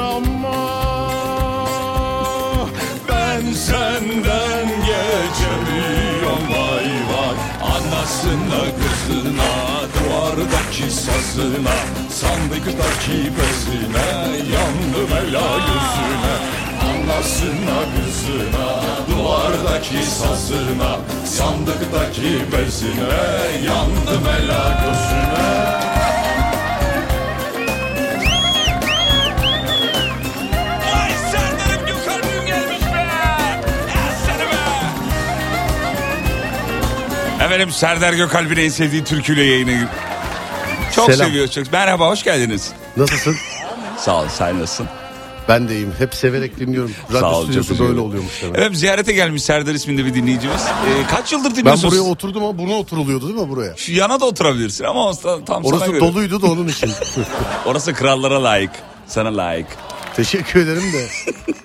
[0.00, 0.56] ama
[3.08, 6.42] Ben senden geçemiyorum.
[6.50, 9.52] Vay vay Anasına kızına
[9.94, 11.76] Duvardaki sazına
[12.10, 14.08] Sandıktaki bezine
[14.54, 16.36] Yandım ela yüzüne.
[16.86, 25.85] Anasına kızına Duvardaki sazına Sandıktaki bezine Yandım ela gözüne
[37.56, 39.88] Efendim Serdar Gökalp'in en sevdiği türküyle yayını.
[40.94, 41.28] Çok Selam.
[41.28, 41.72] seviyor çok.
[41.72, 42.72] Merhaba hoş geldiniz.
[42.96, 43.36] Nasılsın?
[43.98, 44.86] Sağ ol sen nasılsın?
[45.48, 45.92] Ben de iyiyim.
[45.98, 46.92] Hep severek dinliyorum.
[47.12, 48.56] Sağ Radyo ol, çok stüdyosu böyle oluyormuş demek.
[48.56, 50.62] Efendim ziyarete gelmiş Serdar isminde bir dinleyicimiz.
[50.62, 51.94] Ee, kaç yıldır Ben dinliyorsunuz?
[51.94, 53.76] buraya oturdum ama buna oturuluyordu değil mi buraya?
[53.76, 56.00] Şu yana da oturabilirsin ama tam sana Orası göre.
[56.00, 56.90] doluydu da onun için.
[57.66, 58.72] Orası krallara layık.
[59.06, 59.66] Sana layık.
[60.16, 61.06] Teşekkür ederim de.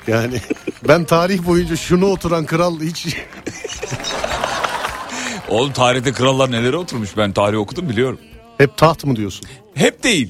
[0.07, 0.41] Yani
[0.87, 3.07] ben tarih boyunca şunu oturan kral hiç...
[5.51, 8.19] Oğlum tarihte krallar nelere oturmuş ben tarih okudum biliyorum.
[8.57, 9.45] Hep taht mı diyorsun?
[9.73, 10.29] Hep değil.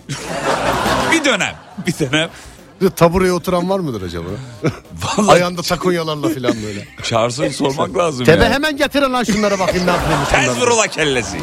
[1.11, 1.55] bir dönem.
[1.87, 2.29] Bir dönem.
[2.95, 4.29] Tabureye oturan var mıdır acaba?
[5.17, 6.87] Vallahi Ayağında takonyalarla falan böyle.
[7.03, 8.49] çağırsın sormak lazım Tebe ya.
[8.51, 10.29] hemen getirin lan şunlara bakayım ne yapıyormuş.
[10.29, 11.37] Tez vur ola kellesi.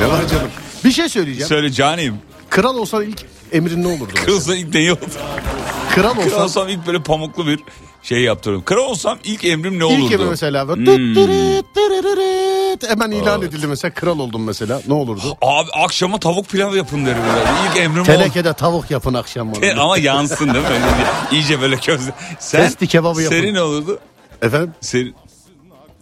[0.00, 0.50] Ne var canım?
[0.84, 1.48] Bir şey söyleyeceğim.
[1.48, 2.16] Söyle canim.
[2.50, 3.20] Kral olsan ilk
[3.52, 4.12] emrin ne olurdu?
[4.14, 5.00] Kırılsa ilk neyi oldu?
[5.94, 7.60] Kral Kral olsam ilk böyle pamuklu bir
[8.02, 8.64] şey yaptırırım.
[8.64, 10.00] Kral olsam ilk emrim ne olurdu?
[10.02, 10.86] ilk emri mesela böyle Hmm.
[10.86, 12.90] tut tırıt tırırırıt.
[12.90, 15.36] hemen ilan edildi mesela kral oldum mesela ne olurdu?
[15.42, 17.22] Abi akşama tavuk pilav yapın derim.
[17.70, 18.04] İlk emrim.
[18.04, 20.70] Tenekede tavuk yapın akşam Ama yansın değil mi?
[20.70, 20.84] Öyle.
[21.32, 22.00] İyice böyle köz.
[22.38, 23.36] Sen, Testi kebabı yapın.
[23.40, 23.98] Senin ne olurdu?
[24.42, 25.14] Efendim Senin...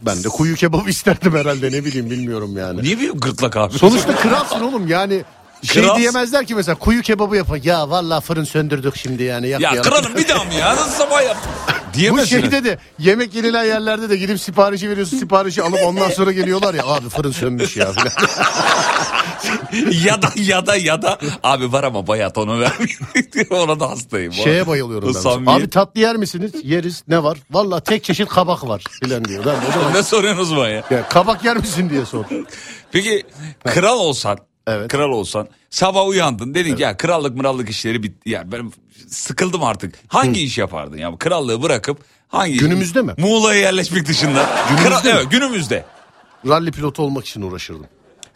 [0.03, 2.83] ben de kuyu kebabı isterdim herhalde ne bileyim bilmiyorum yani.
[2.83, 3.79] Niye bir gırtlak abi?
[3.79, 5.23] Sonuçta kralsın oğlum yani
[5.63, 7.61] şey Kral- diyemezler ki mesela kuyu kebabı yapın.
[7.65, 9.91] Ya vallahi fırın söndürdük şimdi yani Ya yakmayalım.
[9.91, 10.77] kralım bir daha mı ya?
[10.77, 11.51] Nasıl sabah yaptın?
[11.91, 12.41] Bu Diyemezsin.
[12.41, 16.87] şeyde de yemek yenilen yerlerde de gidip siparişi veriyorsun siparişi alıp ondan sonra geliyorlar ya
[16.87, 17.89] abi fırın sönmüş ya
[20.05, 22.99] ya da ya da ya da abi var ama bayat onu vermiyor.
[23.51, 24.33] Ona da hastayım.
[24.33, 25.21] Şeye bayılıyorum ben.
[25.21, 25.61] samimiyet.
[25.63, 26.53] Abi tatlı yer misiniz?
[26.63, 27.03] Yeriz.
[27.09, 27.39] Ne var?
[27.51, 29.45] Vallahi tek çeşit kabak var filan diyor.
[29.45, 30.83] Zaman Ne soruyorsunuz bana ya?
[30.91, 32.25] ya, kabak yer misin diye sor.
[32.93, 33.23] Peki
[33.67, 34.39] kral olsan,
[34.71, 34.89] Evet.
[34.89, 38.31] kral olsan sabah uyandın dedin ki ya krallık mırallık işleri bitti.
[38.31, 38.73] Ya ben
[39.09, 39.95] sıkıldım artık.
[40.09, 41.17] Hangi iş yapardın ya?
[41.19, 41.99] Krallığı bırakıp
[42.29, 43.13] hangi Günümüzde mi?
[43.19, 44.47] Muğla'ya yerleşmek dışında.
[44.69, 45.11] Günümüzde Kral, mi?
[45.21, 45.85] evet günümüzde.
[46.49, 47.87] Ralli pilotu olmak için uğraşırdım.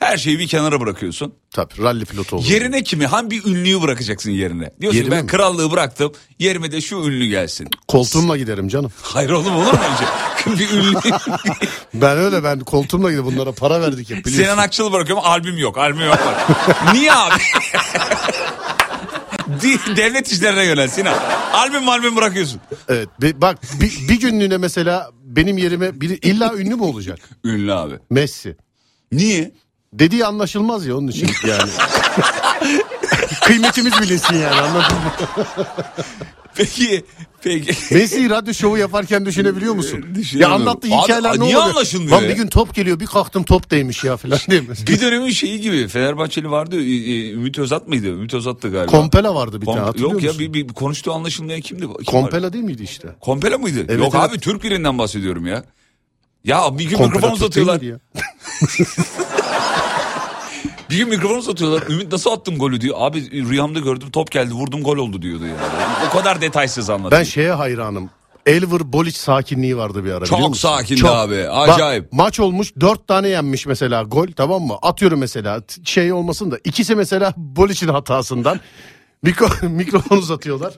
[0.05, 1.35] Her şeyi bir kenara bırakıyorsun.
[1.51, 2.51] Tabii ralli pilotu olurdum.
[2.53, 3.07] Yerine kimi?
[3.07, 4.71] Hangi ünlüyü bırakacaksın yerine?
[4.81, 5.31] Diyorsun Yerime ben mi?
[5.31, 6.13] krallığı bıraktım.
[6.39, 7.69] Yerime de şu ünlü gelsin.
[7.89, 8.93] Koltuğumla giderim canım.
[9.03, 10.59] Hayır oğlum olur mu önce?
[10.61, 10.99] bir ünlü.
[11.95, 13.27] Ben öyle ben koltuğumla giderim.
[13.27, 14.17] Bunlara para verdik ya.
[14.17, 14.43] biliyorsun.
[14.43, 15.79] Sinan Akçıl'ı bırakıyorum albüm yok.
[15.79, 16.19] Albüm yok.
[16.93, 17.35] Niye abi?
[19.97, 21.15] Devlet işlerine yönel Sinan.
[21.53, 22.61] Albüm albüm bırakıyorsun.
[22.89, 23.09] Evet.
[23.21, 27.19] bir- bak bir, bir günlüğüne mesela benim yerime biri, illa ünlü mü olacak?
[27.45, 27.95] Ünlü abi.
[28.11, 28.57] Messi.
[29.13, 29.53] Niye?
[29.99, 31.71] Dediği anlaşılmaz ya onun için yani.
[33.45, 35.13] Kıymetimiz bilinsin yani anladın mı?
[36.55, 37.05] Peki.
[37.43, 37.95] Peki.
[37.95, 40.05] Messi radyo şovu yaparken düşünebiliyor musun?
[40.09, 40.57] Ya Düşünemiyorum.
[40.69, 41.63] anlattığı hikayeler ne oluyor?
[41.63, 42.29] anlaşılmıyor Lan ya?
[42.29, 44.75] bir gün top geliyor bir kalktım top değmiş ya falan değil mi?
[44.89, 46.77] Bir dönemin şeyi gibi Fenerbahçeli vardı.
[46.81, 48.07] e, e, Ümit Özat mıydı?
[48.07, 48.91] Ümit Özat'tı galiba.
[48.91, 50.55] Kompela vardı bir Kom- tane hatırlıyor Yok ya musun?
[50.55, 51.81] bir, bir konuştuğu anlaşılmayan kimdi?
[51.87, 52.05] Kim?
[52.05, 53.09] Kompela değil miydi işte?
[53.21, 53.79] Kompela mıydı?
[53.89, 54.31] Evet, Yok evet.
[54.31, 55.65] abi Türk birinden bahsediyorum ya.
[56.45, 57.81] Ya bir gün Kompela mikrofon uzatıyorlar.
[60.95, 61.83] Bir gün mikrofon satıyorlar.
[61.89, 62.97] Ümit nasıl attın golü diyor.
[62.99, 65.59] Abi rüyamda gördüm top geldi vurdum gol oldu diyordu yani.
[66.09, 67.21] O kadar detaysız anlatıyor.
[67.21, 68.11] Ben şeye hayranım.
[68.47, 70.27] Elver Boliç sakinliği vardı bir ara.
[70.27, 72.05] Çok sakindi abi, acayip.
[72.05, 74.79] Bak, maç olmuş dört tane yenmiş mesela gol tamam mı?
[74.83, 78.61] Atıyorum mesela şey olmasın da ikisi mesela Boliç'in hatasından
[79.23, 80.75] mikro, mikrofon uzatıyorlar.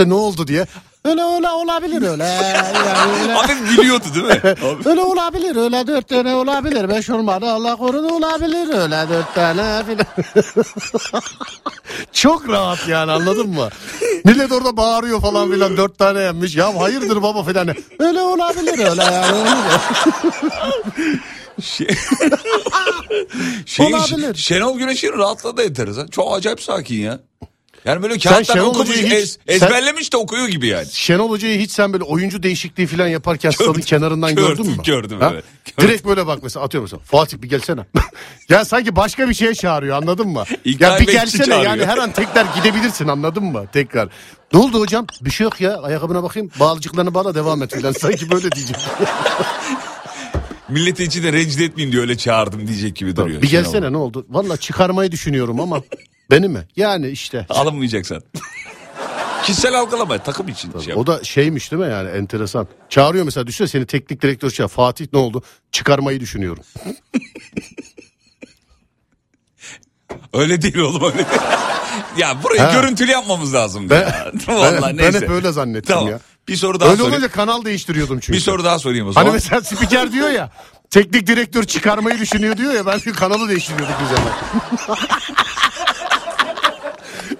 [0.00, 0.66] İşte ne oldu diye.
[1.04, 2.24] Öyle öyle olabilir öyle.
[2.24, 2.78] Yani
[3.22, 4.40] öyle, Abi biliyordu değil mi?
[4.84, 6.88] Öyle olabilir öyle dört tane olabilir.
[6.88, 10.06] Beş olmadı Allah korudu olabilir öyle dört tane filan.
[12.12, 13.68] Çok rahat yani anladın mı?
[14.24, 16.56] Millet orada bağırıyor falan filan dört tane yenmiş.
[16.56, 17.68] Ya hayırdır baba filan.
[17.98, 19.48] Öyle olabilir öyle yani.
[21.62, 21.88] Şey...
[23.66, 24.34] şey, Olabilir.
[24.34, 26.06] Şenol Güneş'in rahatladı enteresan.
[26.06, 27.20] Çok acayip sakin ya.
[27.84, 30.86] Yani böyle Sen kağıttan Şenol okumuş Hoca'yı hiç- ez- sen- ezberlemiş de okuyor gibi yani.
[30.92, 34.82] Şenol Hoca'yı hiç sen böyle oyuncu değişikliği falan yaparken stadın kenarından gördüm, gördün mü?
[34.82, 35.30] gördüm, Ha?
[35.32, 35.44] evet.
[35.76, 35.88] Gördüm.
[35.90, 37.80] Direkt böyle bak mesela atıyorum mesela Fatih bir gelsene.
[38.48, 40.44] ya sanki başka bir şeye çağırıyor anladın mı?
[40.64, 41.70] İlkay ya bir gelsene çağırıyor.
[41.70, 43.64] yani her an tekrar gidebilirsin anladın mı?
[43.72, 44.08] Tekrar.
[44.52, 45.06] Ne oldu hocam?
[45.20, 47.92] Bir şey yok ya ayakkabına bakayım bağlıcıklarını bağla devam et filan.
[47.92, 48.76] Sanki böyle diyecek.
[50.68, 53.42] Milleti içi de rencide etmeyeyim diye öyle çağırdım diyecek gibi duruyor.
[53.42, 54.26] bir gelsene ne oldu?
[54.28, 55.82] Valla çıkarmayı düşünüyorum ama
[56.30, 56.68] beni mi?
[56.76, 57.46] Yani işte.
[57.48, 58.22] Alınmayacaksan.
[59.44, 60.98] Kişisel algılama takım için şey yap.
[60.98, 62.68] O da şeymiş değil mi yani enteresan.
[62.88, 64.68] Çağırıyor mesela düşünsene seni teknik direktör çağır.
[64.68, 65.42] Fatih ne oldu?
[65.72, 66.64] Çıkarmayı düşünüyorum.
[70.32, 71.26] Öyle değil oğlum öyle.
[72.18, 72.72] ya burayı Ha.
[72.72, 73.90] görüntülü yapmamız lazım.
[73.90, 74.32] Ben, ya.
[74.48, 75.20] ben, Vallahi ben neyse.
[75.20, 76.10] hep öyle zannettim Tamam.
[76.10, 76.20] ya.
[76.48, 77.14] Bir soru daha Öyle sorayım.
[77.14, 78.32] olunca kanal değiştiriyordum çünkü.
[78.32, 79.26] Bir soru daha sorayım o zaman.
[79.26, 80.50] Hani mesela spiker diyor ya
[80.90, 84.32] teknik direktör çıkarmayı düşünüyor diyor ya ben bir kanalı değiştiriyorduk biz hemen.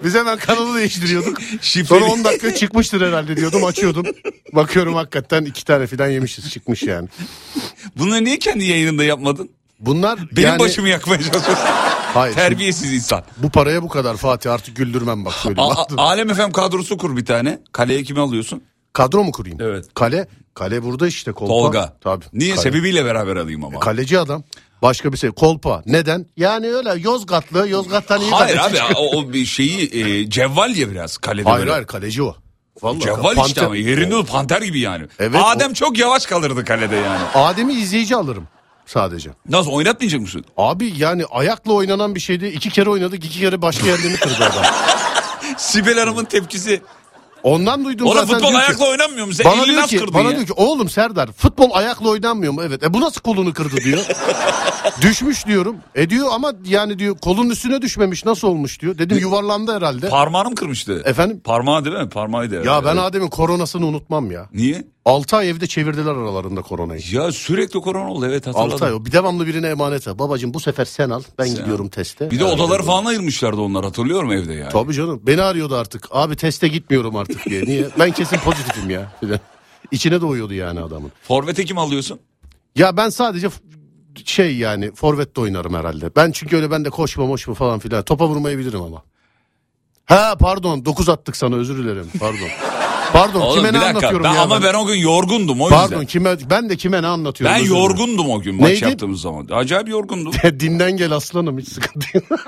[0.04, 1.38] Biz hemen kanalı değiştiriyorduk.
[1.86, 4.06] Sonra 10 dakika çıkmıştır herhalde diyordum açıyordum.
[4.52, 7.08] Bakıyorum hakikaten iki tane filan yemişiz çıkmış yani.
[7.96, 9.50] Bunları niye kendi yayınında yapmadın?
[9.80, 11.64] Bunlar Benim yani, başımı yakmaya çalışıyorsun.
[12.14, 13.22] Hayır, Terbiyesiz insan.
[13.36, 15.70] bu paraya bu kadar Fatih artık güldürmem bak söyleyeyim.
[15.98, 17.58] A- Alem FM kadrosu kur bir tane.
[17.72, 18.62] Kaleye kimi alıyorsun?
[18.92, 19.58] Kadro mu kurayım?
[19.60, 19.86] Evet.
[19.94, 21.52] Kale, kale burada işte kolpa.
[21.52, 21.96] Tolga.
[22.00, 22.24] Tabii.
[22.32, 22.54] Niye?
[22.54, 22.62] Kale.
[22.62, 23.80] Sebebiyle beraber alayım ama.
[23.80, 24.44] Kaleci adam.
[24.82, 25.30] Başka bir şey.
[25.30, 25.82] Kolpa.
[25.86, 26.26] Neden?
[26.36, 27.68] Yani öyle Yozgatlı.
[27.68, 31.72] Yozgat'tan iyi Hayır abi o, o bir şeyi e, cevval ya biraz kalede Hayır böyle.
[31.72, 32.36] hayır kaleci o.
[32.82, 35.06] Vallahi Cevval işte Panter- ama yerinde o panter gibi yani.
[35.18, 37.22] Evet, Adem çok yavaş kalırdı kalede yani.
[37.34, 38.48] Adem'i izleyici alırım
[38.86, 39.30] sadece.
[39.48, 40.44] Nasıl oynatmayacak mısın?
[40.56, 42.46] Abi yani ayakla oynanan bir şeydi.
[42.46, 43.24] İki kere oynadık.
[43.24, 44.64] iki kere başka yerlerini kırdı adam.
[45.58, 46.82] Sibel Hanım'ın tepkisi.
[47.42, 48.34] Ondan duydum Oğlum zaten.
[48.34, 49.34] futbol diyor ki- ayakla oynanmıyor mu?
[49.34, 50.30] Sen Bana diyor ki, bana ya?
[50.36, 52.62] diyor ki oğlum Serdar futbol ayakla oynanmıyor mu?
[52.66, 52.82] Evet.
[52.82, 54.06] E bu nasıl kolunu kırdı diyor.
[55.02, 55.76] Düşmüş diyorum.
[55.94, 58.98] E diyor ama yani diyor kolun üstüne düşmemiş nasıl olmuş diyor.
[58.98, 60.08] Dedim yuvarlandı herhalde.
[60.08, 61.02] Parmağını mı kırmıştı?
[61.04, 61.40] Efendim?
[61.44, 62.08] Parmağı değil mi?
[62.08, 62.86] Parmağıydı Ya herhalde.
[62.86, 64.46] ben Adem'in koronasını unutmam ya.
[64.54, 64.84] Niye?
[65.04, 67.00] 6 ay evde çevirdiler aralarında koronayı.
[67.12, 68.72] Ya sürekli korona oldu evet hatırladım.
[68.72, 69.04] 6 ay o.
[69.04, 70.18] Bir devamlı birine emanet ha.
[70.18, 71.22] Babacım bu sefer sen al.
[71.38, 72.30] Ben gidiyorum teste.
[72.30, 72.54] Bir de Evet.
[72.60, 74.72] odaları falan ayırmışlardı onlar hatırlıyorum evde yani.
[74.72, 75.20] Tabii canım.
[75.26, 76.06] Beni arıyordu artık.
[76.10, 77.62] Abi teste gitmiyorum artık diye.
[77.62, 77.86] Niye?
[77.98, 79.12] Ben kesin pozitifim ya.
[79.90, 81.12] İçine doğuyordu yani adamın.
[81.22, 82.20] Forvet'e kim alıyorsun?
[82.76, 83.48] Ya ben sadece
[84.24, 86.10] şey yani forvette oynarım herhalde.
[86.16, 88.04] Ben çünkü öyle ben de koşma moşma falan filan.
[88.04, 89.02] Topa vurmayı bilirim ama.
[90.06, 92.06] Ha pardon 9 attık sana özür dilerim.
[92.20, 92.48] Pardon.
[93.12, 95.90] Pardon Oğlum kime ne dakika anlatıyorum ben, ya ama ben o gün yorgundum o Pardon
[95.94, 96.06] yüzden.
[96.06, 97.56] kime ben de kime ne anlatıyorum.
[97.56, 98.84] Ben yorgundum o gün maç Neydi?
[98.84, 99.46] yaptığımız zaman.
[99.52, 100.32] Acayip yorgundum.
[100.60, 102.24] Dinden gel aslanım hiç sıkıntı yok.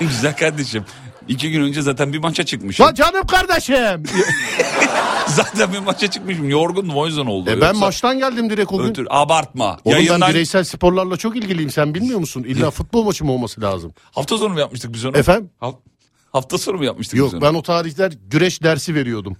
[0.00, 0.84] Güzel kardeşim.
[1.28, 2.86] İki gün önce zaten bir maça çıkmışım.
[2.86, 4.02] Lan canım kardeşim.
[5.26, 6.48] zaten bir maça çıkmışım.
[6.48, 7.50] Yorgundum o yüzden oldu.
[7.50, 8.84] E ben Yoksa maçtan geldim direkt o gün.
[8.90, 9.64] ötür- abartma.
[9.64, 12.42] Oğlum ben Yayından bireysel sporlarla çok ilgiliyim sen bilmiyor musun?
[12.48, 13.92] İlla futbol maçı mı olması lazım?
[14.12, 15.16] hafta sonu mu yapmıştık biz onu?
[15.18, 15.50] Efendim?
[15.60, 15.72] Ha-
[16.32, 19.36] Hafta sonu mu yapmıştık Yok ben o tarihler güreş dersi veriyordum.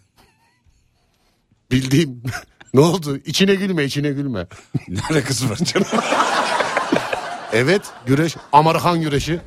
[1.71, 2.23] Bildiğim.
[2.75, 3.21] ne oldu?
[3.25, 4.47] İçine gülme içine gülme.
[4.88, 5.87] Ne alakası var canım?
[7.53, 9.40] Evet güreş Amerikan güreşi.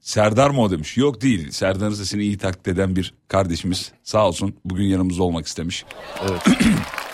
[0.00, 0.96] Serdar mı o demiş?
[0.96, 1.50] Yok değil.
[1.50, 3.92] Serdar'ın sesini iyi taklit eden bir kardeşimiz.
[4.04, 5.84] Sağ olsun bugün yanımızda olmak istemiş.
[6.28, 6.42] Evet.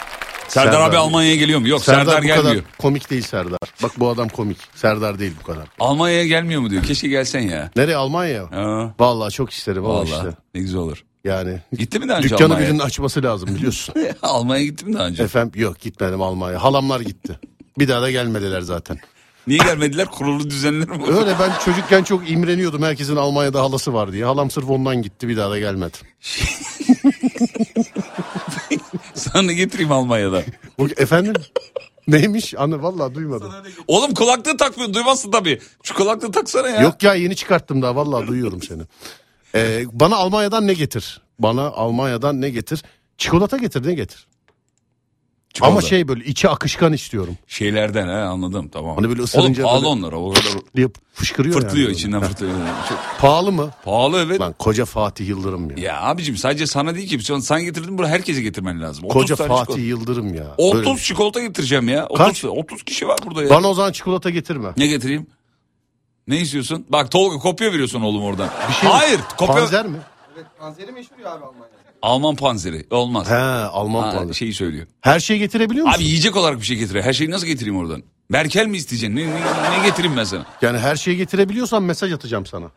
[0.49, 0.97] Serdar, Serdar abi.
[0.97, 1.69] Almanya'ya geliyor mu?
[1.69, 2.45] Yok Serdar, Serdar, bu gelmiyor.
[2.55, 3.59] kadar komik değil Serdar.
[3.83, 4.59] Bak bu adam komik.
[4.75, 5.67] Serdar değil bu kadar.
[5.81, 6.83] Almanya'ya gelmiyor mu diyor.
[6.83, 7.71] Keşke gelsen ya.
[7.77, 8.51] Nereye Almanya?
[8.51, 10.29] Ha, Vallahi çok isterim ama vallahi işte.
[10.55, 11.05] ne güzel olur.
[11.25, 12.69] Yani Gitti mi daha önce dükkanı Almanya'ya?
[12.69, 13.95] birinin açması lazım biliyorsun.
[14.23, 15.23] Almanya'ya gitti mi daha önce?
[15.23, 16.63] Efendim yok gitmedim Almanya.
[16.63, 17.39] Halamlar gitti.
[17.79, 18.99] Bir daha da gelmediler zaten.
[19.47, 20.07] Niye gelmediler?
[20.07, 21.05] Kurulu düzenler mi?
[21.07, 24.25] Öyle ben çocukken çok imreniyordum herkesin Almanya'da halası var diye.
[24.25, 25.97] Halam sırf ondan gitti bir daha da gelmedi.
[29.43, 30.43] Ne getireyim Almanya'dan?
[30.79, 31.35] Bu, efendim?
[32.09, 32.55] Neymiş?
[32.59, 33.53] Anne vallahi duymadım.
[33.89, 35.61] Oğlum kulaklığı takmıyorsun duymazsın tabii.
[35.83, 36.81] Şu kulaklığı taksana ya.
[36.83, 38.83] Yok ya yeni çıkarttım daha vallahi duyuyorum seni.
[39.55, 41.21] Ee, bana Almanya'dan ne getir?
[41.39, 42.83] Bana Almanya'dan ne getir?
[43.19, 44.27] Çikolata getir ne getir?
[45.55, 45.73] Çikolata.
[45.73, 47.37] Ama şey böyle içi akışkan istiyorum.
[47.47, 48.97] Şeylerden ha anladım tamam.
[48.97, 51.97] Hani böyle ısırınca Oğlum pahalı böyle- onlar o kadar Diye fışkırıyor fırtlıyor yani.
[51.97, 52.53] içinden fırtlıyor.
[52.89, 53.71] Çok Pahalı mı?
[53.85, 54.41] pahalı evet.
[54.41, 55.77] Lan koca Fatih Yıldırım ya.
[55.85, 57.25] Ya abicim sadece sana değil ki.
[57.25, 59.05] Sen, sen getirdin bunu herkese getirmen lazım.
[59.05, 59.81] 30 koca Fatih çikolata.
[59.81, 60.55] Yıldırım ya.
[60.59, 62.07] 30 Böyle- çikolata getireceğim ya.
[62.07, 62.45] 30, Kaç?
[62.45, 63.51] 30 kişi var burada ya.
[63.51, 64.69] Bana o zaman çikolata getirme.
[64.77, 65.27] Ne getireyim?
[66.29, 66.87] Ne istiyorsun?
[66.89, 68.49] Bak Tolga kopya veriyorsun oğlum oradan.
[68.69, 68.95] Bir şey mi?
[68.95, 69.55] Hayır kopya.
[69.55, 69.97] Panzer mi?
[70.37, 71.84] Evet panzeri meşhur ya abi Almanya'da.
[72.05, 72.87] Alman panzeri.
[72.91, 73.31] Olmaz.
[73.31, 74.35] He Alman Ha, panzer.
[74.35, 74.87] şeyi söylüyor.
[75.01, 75.99] Her şeyi getirebiliyor musun?
[75.99, 77.05] Abi yiyecek olarak bir şey getiriyor.
[77.05, 78.03] Her şeyi nasıl getireyim oradan?
[78.29, 79.17] Merkel mi isteyeceksin?
[79.17, 79.35] Ne, ne,
[79.81, 80.47] ne getireyim ben sana?
[80.63, 82.71] Yani her şeyi getirebiliyorsan mesaj atacağım sana.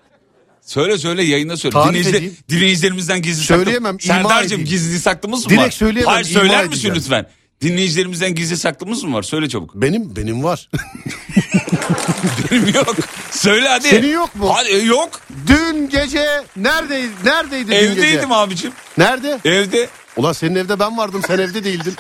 [0.62, 1.74] Söyle söyle yayında söyle.
[1.74, 2.38] Tarif Dinleyici- edeyim.
[2.50, 4.20] dinleyicilerimizden gizli Söyleyemem, saklı.
[4.20, 5.72] ima Serdar'cığım gizli saklımız mı Direkt var?
[5.72, 7.26] söyleyemem, Hayır söyler misin lütfen?
[7.62, 9.24] Dinleyicilerimizden gizli saklımız mı var?
[9.24, 9.76] Söyle çabuk.
[9.76, 10.70] Benim benim var.
[12.52, 12.96] Benim yok.
[13.32, 13.88] Söyle hadi.
[13.88, 14.54] Senin yok mu?
[14.56, 15.22] Hadi, e, yok.
[15.48, 17.12] Dün gece neredeydin?
[17.26, 17.92] Neredeydin dün gece?
[17.92, 18.72] Evdeydim abicim.
[18.98, 19.40] Nerede?
[19.46, 19.88] Evde.
[20.18, 21.94] Ulan senin evde ben vardım sen evde değildin.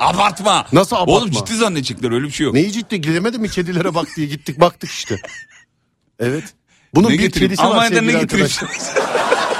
[0.00, 0.66] Abartma.
[0.72, 1.12] Nasıl abartma?
[1.14, 2.54] Oğlum ciddi zannedecekler öyle bir şey yok.
[2.54, 5.16] Neyi ciddi gidemedim mi kedilere bak diye gittik baktık işte.
[6.20, 6.44] Evet.
[6.94, 7.48] Bunun Ne bir getireyim?
[7.50, 8.70] kedisi var Almanya'dan sevgili ne arkadaşlar.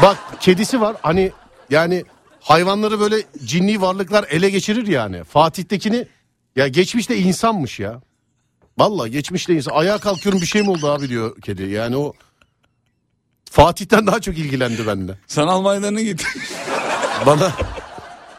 [0.03, 1.33] Bak kedisi var hani
[1.71, 2.05] yani
[2.41, 5.25] hayvanları böyle cinli varlıklar ele geçirir yani.
[5.25, 6.07] Fatih'tekini
[6.57, 8.01] ya geçmişte insanmış ya.
[8.79, 9.73] Vallahi geçmişte insan.
[9.73, 11.63] Ayağa kalkıyorum bir şey mi oldu abi diyor kedi.
[11.63, 12.13] Yani o
[13.51, 15.19] Fatih'ten daha çok ilgilendi bende.
[15.27, 16.15] Sana Almanya'dan ne?
[17.27, 17.53] Bana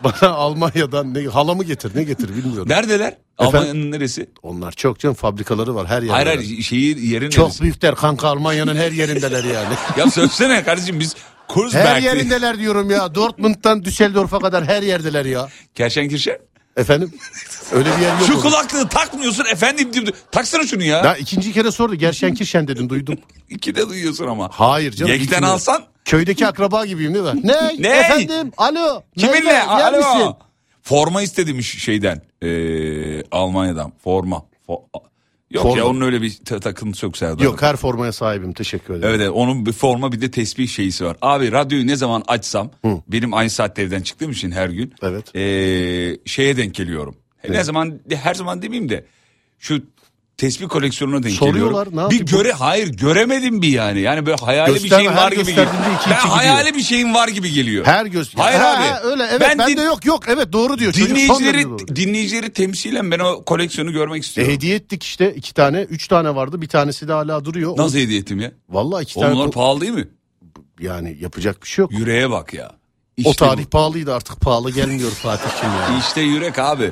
[0.03, 2.69] bana Almanya'dan ne halamı getir ne getir bilmiyorum.
[2.69, 3.17] Neredeler?
[3.37, 4.29] Almanya'nın neresi?
[4.41, 6.11] Onlar çok canım fabrikaları var her yerde.
[6.13, 7.63] Hayır hayır şehir yerin Çok neresi?
[7.63, 9.75] büyükler kanka Almanya'nın her yerindeler yani.
[9.97, 11.15] Ya söylesene kardeşim biz
[11.71, 13.15] her yerindeler diyorum ya.
[13.15, 15.49] Dortmund'dan Düsseldorf'a kadar her yerdeler ya.
[15.75, 16.37] Kerşenkirchen.
[16.77, 17.13] Efendim?
[17.71, 18.27] Öyle bir yer yok.
[18.27, 18.41] Şu orada.
[18.41, 19.93] kulaklığı takmıyorsun efendim.
[19.93, 20.07] diyor.
[20.31, 20.97] Taksana şunu ya.
[20.97, 21.95] Ya ikinci kere sordu.
[21.95, 23.17] Gerşenkirchen dedin duydum.
[23.49, 24.49] İki de duyuyorsun ama.
[24.53, 25.11] Hayır canım.
[25.11, 27.41] Yekten alsan Köydeki akraba gibiyim değil mi?
[27.43, 27.75] Ne?
[27.79, 27.87] Ne?
[27.87, 28.51] Efendim?
[28.57, 29.03] Alo?
[29.17, 29.39] kiminle?
[29.39, 30.09] Meyve, yer misin?
[30.09, 30.37] Alo.
[30.83, 32.21] Forma istemiş şeyden.
[32.41, 33.93] Ee, Almanya'dan.
[34.03, 34.45] Forma.
[34.67, 34.81] Fo-
[35.51, 35.77] Yok Forma.
[35.77, 37.43] ya onun öyle bir ta- takıntısı yok Serdar.
[37.43, 38.53] Yok her formaya sahibim.
[38.53, 39.09] Teşekkür ederim.
[39.09, 41.17] Evet, evet onun bir forma bir de tesbih şeysi var.
[41.21, 42.71] Abi radyoyu ne zaman açsam
[43.07, 45.35] benim aynı saatte evden çıktığım için her gün Evet.
[45.35, 47.15] ee, şeye denk geliyorum.
[47.49, 49.05] Ne zaman her zaman demeyeyim de
[49.59, 49.83] şu
[50.37, 51.91] tesbih koleksiyonuna denk Soruyorlar, geliyorum.
[51.91, 52.25] ne bir yapayım?
[52.43, 53.99] göre hayır göremedim bir yani.
[54.01, 55.65] Yani böyle hayali Gösterme, bir şeyin her var gibi geliyor.
[55.65, 57.85] iki Ben iki hayali bir şeyin var gibi geliyor.
[57.85, 58.35] Her göz.
[58.37, 58.83] Hayır Ha, abi.
[58.83, 59.41] ha, öyle evet.
[59.41, 60.23] Ben Ben, din- de yok yok.
[60.27, 60.93] Evet doğru diyor.
[60.93, 64.53] Dinleyicileri dinleyicileri temsilen ben o koleksiyonu görmek E, istiyorum.
[64.53, 65.81] hediye ettik işte iki tane.
[65.81, 66.61] Üç tane vardı.
[66.61, 67.77] Bir tanesi de hala duruyor.
[67.77, 68.51] Nasıl hediye ettim ya?
[68.69, 69.33] Vallahi iki tane.
[69.33, 70.07] Onlar pahalı değil mi?
[70.79, 71.91] Yani yapacak bir şey yok.
[71.91, 72.71] Yüreğe bak ya.
[73.25, 73.69] o İşte tarih bu.
[73.69, 75.99] pahalıydı artık pahalı gelmiyor Fatih'cim yani.
[75.99, 76.91] İşte yürek abi.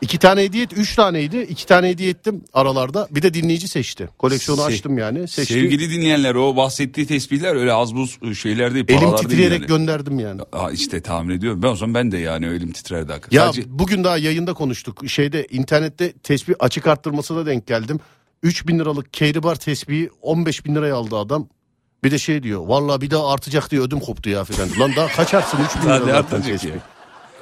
[0.00, 1.38] İki tane hediye et, üç taneydi.
[1.38, 3.08] İki tane hediye ettim aralarda.
[3.10, 4.08] Bir de dinleyici seçti.
[4.18, 5.28] Koleksiyonu Se- açtım yani.
[5.28, 5.54] Seçti.
[5.54, 8.84] Sevgili dinleyenler o bahsettiği tesbihler öyle az buz şeyler değil.
[8.88, 9.68] Elim paralar değil titreyerek yani.
[9.68, 10.40] gönderdim yani.
[10.52, 11.62] Aa, işte tahmin ediyorum.
[11.62, 13.36] Ben o zaman ben de yani elim titrerdi hakikaten.
[13.36, 15.08] Ya Sadece- bugün daha yayında konuştuk.
[15.08, 18.00] Şeyde internette tespih açık arttırmasına denk geldim.
[18.42, 21.48] 3 bin liralık Keyribar tespihi 15 bin liraya aldı adam.
[22.04, 22.66] Bir de şey diyor.
[22.66, 24.68] Vallahi bir daha artacak diye ödüm koptu ya filan.
[24.80, 26.68] Lan daha kaç artsın 3 bin Daha lira ne zaten artacak tespih.
[26.70, 26.76] ya?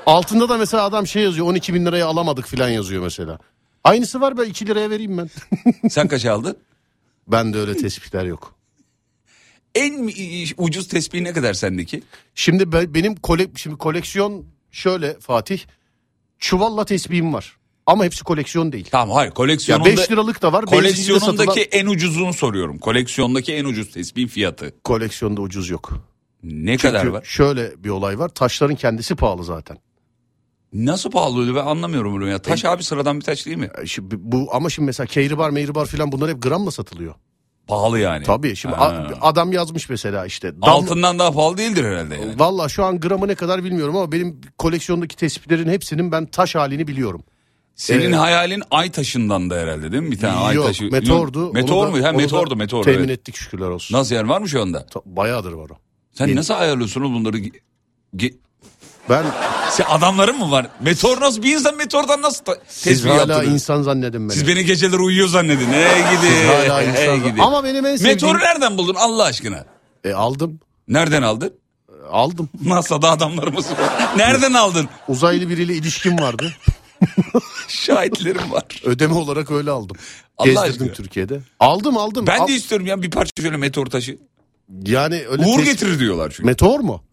[0.09, 3.39] Altında da mesela adam şey yazıyor 12 bin liraya alamadık filan yazıyor mesela.
[3.85, 5.31] Aynısı var ben 2 liraya vereyim ben.
[5.91, 6.57] Sen kaç aldın?
[7.29, 8.55] ben de öyle tespihler yok.
[9.75, 10.11] En
[10.59, 12.03] ucuz tespih ne kadar sendeki?
[12.35, 15.61] Şimdi be- benim kole, şimdi koleksiyon şöyle Fatih.
[16.39, 17.57] Çuvalla tesbihim var.
[17.87, 18.89] Ama hepsi koleksiyon değil.
[18.91, 20.67] Tamam hayır Ya koleksiyonunda 5 liralık da var.
[20.67, 22.79] koleksiyonundaki satılan- en ucuzunu soruyorum.
[22.79, 24.75] Koleksiyondaki en ucuz tespihin fiyatı.
[24.85, 25.93] koleksiyonda ucuz yok.
[26.43, 27.25] Ne Çünkü kadar var?
[27.25, 28.29] şöyle bir olay var.
[28.29, 29.79] Taşların kendisi pahalı zaten.
[30.73, 32.39] Nasıl pahalı öyle ben anlamıyorum bunu ya.
[32.39, 33.71] Taş abi sıradan bir taş değil mi?
[33.83, 37.15] E, Şimdi bu ama şimdi mesela keyribar meyribar filan bunlar hep gramla satılıyor.
[37.67, 38.25] Pahalı yani.
[38.25, 40.49] Tabii şimdi a- adam yazmış mesela işte.
[40.49, 42.39] Dam- Altından daha pahalı değildir herhalde yani.
[42.39, 46.87] Valla şu an gramı ne kadar bilmiyorum ama benim koleksiyondaki tespitlerin hepsinin ben taş halini
[46.89, 47.23] biliyorum.
[47.75, 50.11] Senin Ee, hayalin ay taşından da herhalde değil mi?
[50.11, 50.85] Bir tane ay Yok taşı.
[50.93, 51.41] meteordu.
[51.41, 52.05] Yok, Meteor mu?
[52.05, 52.85] Ha meteordu meteor.
[52.85, 53.11] Temin evet.
[53.11, 53.97] ettik şükürler olsun.
[53.99, 54.87] Nasıl yani var mı şu anda?
[54.87, 55.75] Ta- Bayağıdır var o.
[56.13, 56.37] Sen Yeni.
[56.37, 57.37] nasıl ayarlıyorsun bunları?
[58.17, 58.35] Ge-
[59.09, 59.25] Ben
[59.71, 60.67] Sen adamların mı var?
[60.81, 61.43] Meteor nasıl?
[61.43, 63.53] Bir insan meteordan nasıl ta- siz tespih hala yaptırıyor?
[63.53, 64.33] insan zannedin beni.
[64.33, 65.73] Siz beni geceleri uyuyor zannedin.
[65.73, 66.33] Ey gidi.
[66.41, 67.43] Siz hala ey insan gidi.
[67.43, 68.15] Ama benim en sevdiğim...
[68.15, 69.65] Meteoru nereden buldun Allah aşkına?
[70.05, 70.61] E, aldım.
[70.89, 71.53] Nereden aldın?
[72.11, 72.49] Aldım.
[72.65, 73.77] NASA'da adamlarımız var.
[74.17, 74.89] Nereden aldın?
[75.09, 76.53] Uzaylı biriyle ilişkim vardı.
[77.69, 78.65] Şahitlerim var.
[78.85, 79.97] Ödeme olarak öyle aldım.
[80.39, 80.93] Allah Gezdirdim aşkına.
[80.93, 81.41] Türkiye'de.
[81.61, 82.27] Aldım aldım.
[82.27, 84.19] Ben Al- de istiyorum ya bir parça şöyle meteor taşı.
[84.87, 86.45] Yani öyle Uğur tes- getirir diyorlar çünkü.
[86.45, 87.05] Meteor mu?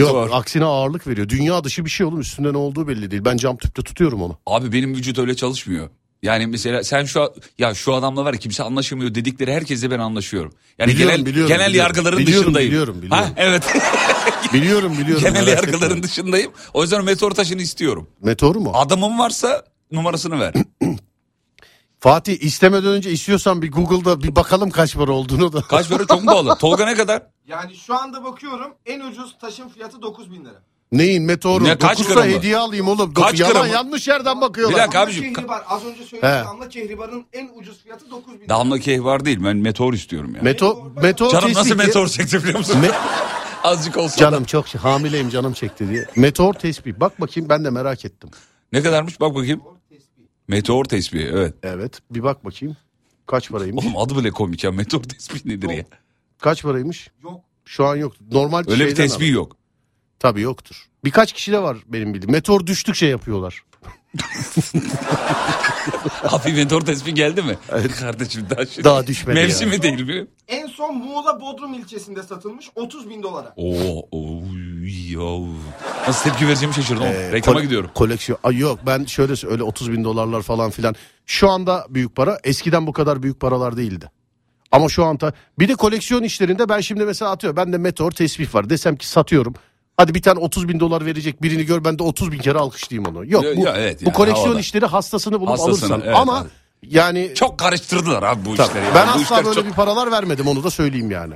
[0.00, 1.28] Yok aksine ağırlık veriyor.
[1.28, 3.24] Dünya dışı bir şey oğlum üstünde ne olduğu belli değil.
[3.24, 4.38] Ben cam tüpte tutuyorum onu.
[4.46, 5.88] Abi benim vücut öyle çalışmıyor.
[6.22, 10.52] Yani mesela sen şu ya şu adamla var ya kimse anlaşamıyor dedikleri herkesle ben anlaşıyorum.
[10.78, 11.88] Yani Biliyorum, genel biliyorum, genel biliyorum.
[11.88, 12.70] yargıların Biliyorum, dışındayım.
[12.70, 13.24] biliyorum, biliyorum.
[13.24, 13.62] Ha evet.
[14.52, 15.24] Biliyorum biliyorum.
[15.24, 16.02] genel yargıların etme.
[16.02, 16.52] dışındayım.
[16.74, 18.08] O yüzden meteor taşını istiyorum.
[18.22, 18.70] Meteor mu?
[18.74, 20.52] Adamın varsa numarasını ver.
[22.04, 25.62] Fatih istemeden önce istiyorsan bir Google'da bir bakalım kaç para olduğunu da.
[25.62, 26.56] Kaç para çok mu pahalı?
[26.60, 27.22] Tolga ne kadar?
[27.46, 30.62] Yani şu anda bakıyorum en ucuz taşın fiyatı 9000 lira.
[30.92, 31.64] Neyin meteoru?
[31.64, 32.26] Ne, kaç Dokuzsa gramı?
[32.36, 33.14] hediye alayım oğlum.
[33.14, 33.68] Kaç Yalan, gramı?
[33.68, 34.78] yanlış yerden Bir bakıyorlar.
[34.78, 35.34] dakika Damla abicim.
[35.34, 36.06] kehribar az önce He.
[36.06, 38.48] söylediğim damla kehribarın en ucuz fiyatı 9000 lira.
[38.48, 40.42] Damla kehvar değil ben meteor istiyorum ya.
[40.42, 42.82] Meto, meteor Canım nasıl tespih diye- meteor çekti biliyor musun?
[42.82, 42.94] Me-
[43.64, 44.18] Azıcık olsa da.
[44.20, 46.06] Canım çok şey- hamileyim canım çekti diye.
[46.16, 46.94] Meteor tespih.
[47.00, 48.30] Bak bakayım ben de merak ettim.
[48.72, 49.62] Ne kadarmış bak bakayım.
[50.48, 51.54] Meteor tespihi evet.
[51.62, 52.76] Evet bir bak bakayım.
[53.26, 53.84] Kaç paraymış?
[53.84, 55.84] Oğlum adı bile komik ya meteor tespihi nedir ya?
[56.38, 57.10] Kaç paraymış?
[57.22, 57.40] Yok.
[57.64, 58.12] Şu an yok.
[58.32, 59.32] Normal Öyle bir tesbih al.
[59.32, 59.56] yok.
[60.18, 60.86] Tabii yoktur.
[61.04, 62.32] Birkaç kişi de var benim bildiğim.
[62.32, 63.64] Meteor düştükçe yapıyorlar.
[66.22, 67.58] Hafif meteor tespih geldi mi?
[68.00, 70.26] Kardeşim daha, şimdi- Daha düşmedi Mevsimi değil mi?
[70.48, 73.52] En son Muğla Bodrum ilçesinde satılmış 30 bin dolara.
[73.56, 74.42] Oo, oo,
[74.86, 75.42] yav.
[76.08, 77.04] Nasıl tepki vereceğimi şaşırdım.
[77.04, 77.90] Ee, Reklama gidiyorum.
[77.94, 78.38] Koleksiyon.
[78.44, 80.94] Ay yok ben şöyle öyle 30 bin dolarlar falan filan.
[81.26, 82.38] Şu anda büyük para.
[82.44, 84.10] Eskiden bu kadar büyük paralar değildi.
[84.72, 87.56] Ama şu anda bir de koleksiyon işlerinde ben şimdi mesela atıyorum.
[87.56, 88.70] Ben de meteor tesbih var.
[88.70, 89.54] Desem ki satıyorum.
[89.96, 93.16] Hadi bir tane 30 bin dolar verecek birini gör ben de 30 bin kere alkışlayayım
[93.16, 93.30] onu.
[93.30, 94.60] Yok bu, ya evet bu yani, koleksiyon havada.
[94.60, 96.00] işleri hastasını bulup Hastasını, alırsan.
[96.04, 96.52] evet, Ama evet.
[96.94, 98.68] yani Çok karıştırdılar abi bu Tabii.
[98.68, 98.94] işleri.
[98.94, 99.66] ben bu asla böyle çok...
[99.66, 101.34] bir paralar vermedim onu da söyleyeyim yani.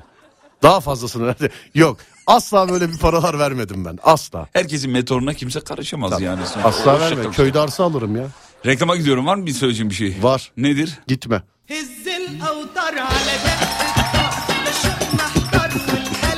[0.62, 1.34] Daha fazlasını
[1.74, 1.96] yok.
[2.28, 3.98] Asla böyle bir paralar vermedim ben.
[4.02, 4.48] Asla.
[4.52, 6.24] Herkesin meteoruna kimse karışamaz Tabii.
[6.24, 6.46] yani.
[6.46, 6.64] Sonra.
[6.64, 7.30] Asla verme.
[7.30, 8.26] Köyde arsa alırım ya.
[8.66, 9.26] Reklama gidiyorum.
[9.26, 10.16] Var mı bir söyleyeceğim bir şey?
[10.22, 10.52] Var.
[10.56, 10.98] Nedir?
[11.06, 11.42] Gitme.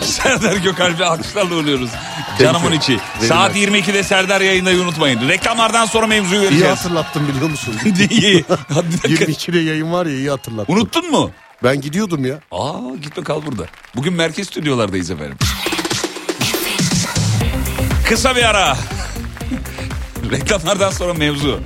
[0.02, 1.90] Serdar Gökalp'e alkışlarla oluyoruz.
[2.38, 3.00] Canımın içi.
[3.20, 5.28] Saat 22'de Serdar yayındayı unutmayın.
[5.28, 6.64] Reklamlardan sonra mevzuyu vereceğiz.
[6.64, 7.74] İyi hatırlattın biliyor musun?
[8.10, 8.44] iyi.
[8.44, 10.72] 22'de yayın var ya iyi hatırlattın.
[10.74, 11.30] Unuttun mu?
[11.62, 12.40] Ben gidiyordum ya.
[12.50, 13.66] Aa gitme kal burada.
[13.96, 15.36] Bugün merkez stüdyolardayız efendim.
[18.10, 18.76] Kısa bir ara.
[20.30, 21.60] Reklamlardan sonra mevzu.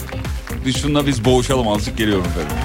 [0.67, 2.57] Biz şununla biz boğuşalım azıcık geliyorum efendim.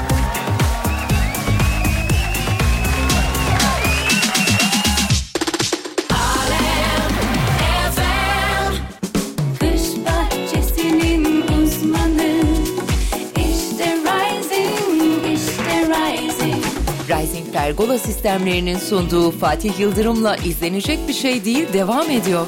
[9.59, 12.41] Kış bahçesinin uzmanı
[13.35, 16.63] İşte Rising, işte Rising
[17.09, 22.47] Rising Pergola sistemlerinin sunduğu Fatih Yıldırım'la izlenecek bir şey değil devam ediyor.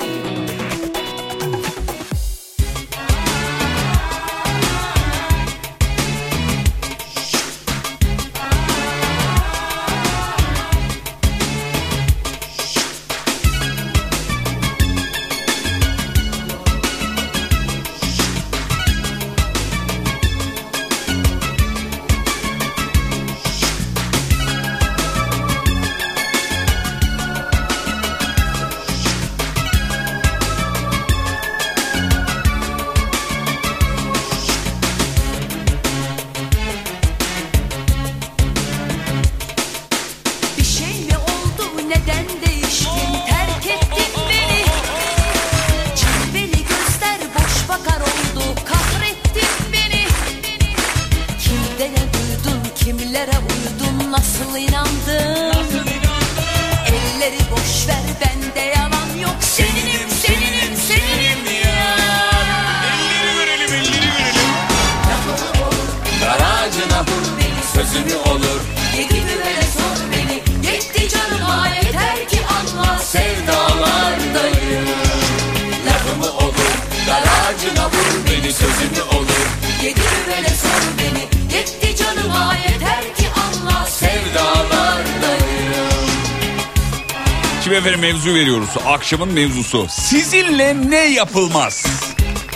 [89.11, 89.87] Akşamın mevzusu.
[89.89, 91.85] Sizinle ne yapılmaz?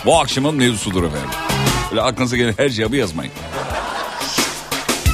[0.05, 1.29] Bu akşamın mevzusudur efendim.
[1.91, 3.33] Öyle aklınıza gelen her cevabı yazmayın.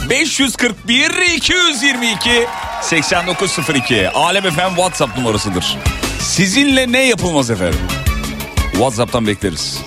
[0.09, 2.47] 541 222
[2.81, 5.77] 8902 Alem efendim WhatsApp numarasıdır.
[6.19, 7.79] Sizinle ne yapılmaz efendim?
[8.71, 9.77] WhatsApp'tan bekleriz.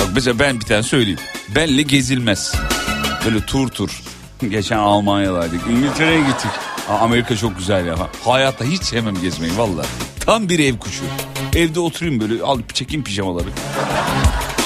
[0.00, 1.20] Bak mesela ben bir tane söyleyeyim.
[1.54, 2.54] Benle gezilmez.
[3.24, 4.02] Böyle tur tur.
[4.48, 5.60] Geçen Almanya'daydık.
[5.70, 6.50] İngiltere'ye gittik.
[6.88, 7.94] Amerika çok güzel ya.
[8.24, 9.84] Hayatta hiç sevmem gezmeyi valla.
[10.20, 11.04] Tam bir ev kuşu.
[11.56, 13.48] Evde oturayım böyle al çekeyim pijamaları.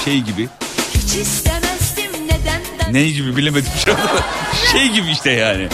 [0.05, 0.49] Şey gibi.
[0.93, 4.23] Hiç istemezdim nedenden Ne gibi bilemedim şu anda.
[4.71, 5.67] Şey gibi işte yani.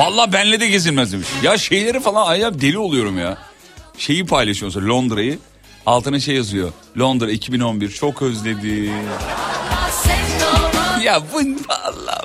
[0.00, 1.28] Valla benle de gezilmez demiş.
[1.42, 3.38] Ya şeyleri falan ay deli oluyorum ya.
[3.98, 5.38] Şeyi paylaşıyor mesela Londra'yı.
[5.86, 6.72] Altına şey yazıyor.
[6.98, 8.18] Londra 2011 çok.
[8.18, 8.62] Sevdama
[11.02, 12.24] Ya bu valla.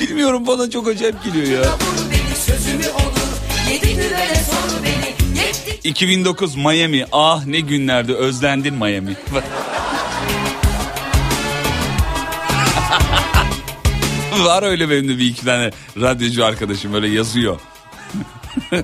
[0.00, 1.60] Bilmiyorum bana çok acayip geliyor ya.
[1.72, 3.30] vur beni sözümü olur
[3.70, 7.06] Yedi düvele sor beni Yetti 2009 Miami.
[7.12, 9.16] Ah ne günlerdi özlendin Miami.
[14.44, 17.60] Var öyle benim de bir iki tane radyocu arkadaşım böyle yazıyor.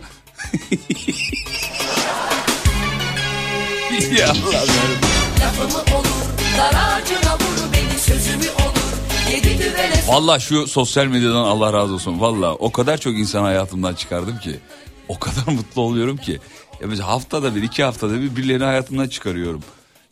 [4.18, 4.62] ya Allah
[5.40, 6.06] lafımı olur
[7.40, 8.76] vur beni sözümü olur
[10.06, 12.20] Valla şu sosyal medyadan Allah razı olsun.
[12.20, 14.56] Valla o kadar çok insan hayatımdan çıkardım ki.
[15.08, 16.40] O kadar mutlu oluyorum ki.
[16.80, 19.62] Ya biz haftada bir iki haftada bir birilerini hayatımdan çıkarıyorum.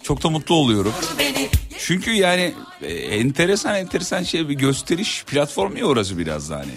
[0.02, 0.92] Çok da mutlu oluyorum.
[1.86, 6.70] Çünkü yani e, enteresan enteresan şey bir gösteriş platformu ya orası biraz da hani.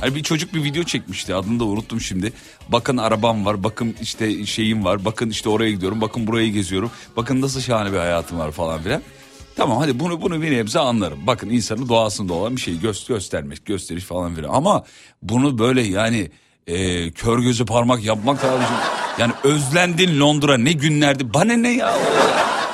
[0.00, 2.32] Hani bir çocuk bir video çekmişti adını da unuttum şimdi.
[2.68, 6.90] Bakın arabam var bakın işte şeyim var bakın işte oraya gidiyorum bakın burayı geziyorum.
[7.16, 9.02] Bakın nasıl şahane bir hayatım var falan filan.
[9.56, 11.26] Tamam hadi bunu bunu bir nebze anlarım.
[11.26, 14.48] Bakın insanın doğasında olan bir şey göz, göstermek gösteriş falan filan.
[14.48, 14.84] Ama
[15.22, 16.30] bunu böyle yani
[16.66, 18.58] e, kör gözü parmak yapmak da
[19.18, 21.98] yani özlendin Londra ne günlerdi bana ne ya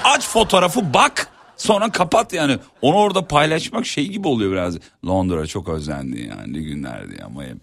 [0.04, 5.68] aç fotoğrafı bak sonra kapat yani onu orada paylaşmak şey gibi oluyor biraz Londra çok
[5.68, 7.60] özlendi yani ne günlerdi ya Miami.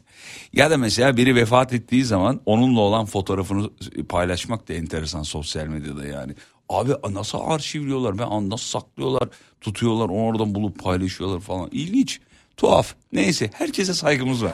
[0.54, 3.70] Ya da mesela biri vefat ettiği zaman onunla olan fotoğrafını
[4.10, 6.34] paylaşmak da enteresan sosyal medyada yani.
[6.70, 9.30] Abi nasıl arşivliyorlar ben nasıl saklıyorlar
[9.62, 12.20] tutuyorlar onu oradan bulup paylaşıyorlar falan ilginç
[12.58, 14.54] tuhaf neyse herkese saygımız var.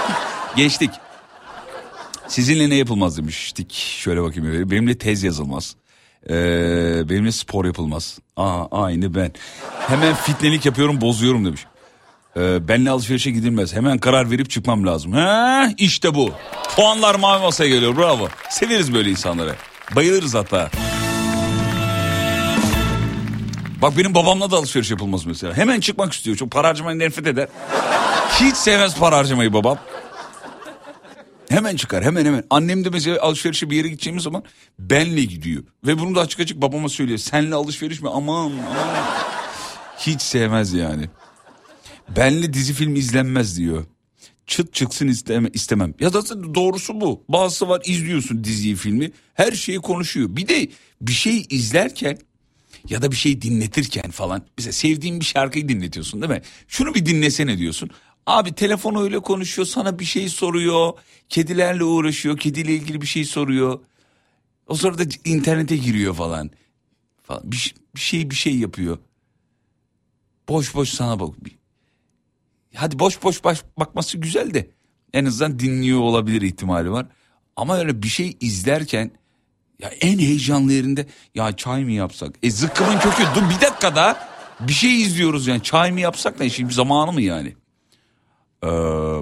[0.56, 0.90] Geçtik.
[2.28, 3.72] Sizinle ne yapılmaz demiştik.
[3.72, 4.70] Şöyle bakayım.
[4.70, 5.76] Benimle tez yazılmaz.
[6.30, 8.18] Ee, benimle spor yapılmaz.
[8.36, 9.32] Aa, aynı ben.
[9.88, 11.64] Hemen fitnelik yapıyorum bozuyorum demiş.
[12.36, 13.74] Ee, benle alışverişe gidilmez.
[13.74, 15.12] Hemen karar verip çıkmam lazım.
[15.12, 16.30] He, işte bu.
[16.76, 17.96] Puanlar mavi masaya geliyor.
[17.96, 18.28] Bravo.
[18.50, 19.54] Severiz böyle insanları.
[19.96, 20.70] Bayılırız hatta.
[23.82, 25.56] Bak benim babamla da alışveriş yapılmaz mesela.
[25.56, 26.36] Hemen çıkmak istiyor.
[26.36, 27.48] Çok para harcamayı nefret eder.
[28.40, 29.78] Hiç sevmez para harcamayı babam.
[31.52, 32.44] Hemen çıkar hemen hemen.
[32.50, 34.44] Annem de mesela alışverişe bir yere gideceğimiz zaman
[34.78, 35.64] benle gidiyor.
[35.86, 37.18] Ve bunu da açık açık babama söylüyor.
[37.18, 38.08] Senle alışveriş mi?
[38.08, 38.60] Aman aman.
[39.98, 41.08] Hiç sevmez yani.
[42.16, 43.84] Benle dizi film izlenmez diyor.
[44.46, 45.94] Çıt çıksın isteme, istemem.
[46.00, 47.24] Ya da doğrusu bu.
[47.28, 49.10] Bazısı var izliyorsun diziyi filmi.
[49.34, 50.36] Her şeyi konuşuyor.
[50.36, 50.68] Bir de
[51.00, 52.18] bir şey izlerken
[52.88, 54.46] ya da bir şey dinletirken falan.
[54.58, 56.42] Mesela sevdiğin bir şarkıyı dinletiyorsun değil mi?
[56.68, 57.90] Şunu bir dinlesene diyorsun.
[58.26, 60.92] Abi telefonu öyle konuşuyor sana bir şey soruyor.
[61.28, 62.38] Kedilerle uğraşıyor.
[62.38, 63.80] Kediyle ilgili bir şey soruyor.
[64.66, 66.50] O sırada internete giriyor falan.
[67.22, 67.42] falan.
[67.44, 68.98] Bir, bir şey bir şey yapıyor.
[70.48, 71.34] Boş boş sana bak.
[72.74, 74.70] Hadi boş boş baş, bakması güzel de
[75.12, 77.06] en azından dinliyor olabilir ihtimali var.
[77.56, 79.10] Ama öyle bir şey izlerken
[79.78, 82.34] ya en heyecanlı yerinde ya çay mı yapsak?
[82.42, 84.28] E zıkkımın kökü dur bir dakikada
[84.60, 87.56] bir şey izliyoruz yani çay mı yapsak da şimdi zamanı mı yani?
[88.64, 88.68] Ee,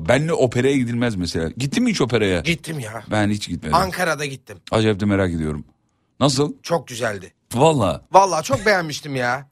[0.08, 1.50] benle operaya gidilmez mesela.
[1.56, 2.40] Gittin mi hiç operaya?
[2.40, 3.02] Gittim ya.
[3.10, 3.74] Ben hiç gitmedim.
[3.74, 4.58] Ankara'da gittim.
[4.70, 5.64] Acayip de merak ediyorum.
[6.20, 6.52] Nasıl?
[6.62, 7.32] Çok güzeldi.
[7.54, 8.04] Valla.
[8.12, 9.50] Vallahi çok beğenmiştim ya.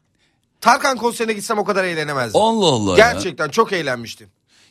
[0.60, 2.40] Tarkan konserine gitsem o kadar eğlenemezdim.
[2.40, 3.12] Allah Allah ya.
[3.12, 4.28] Gerçekten çok eğlenmiştim.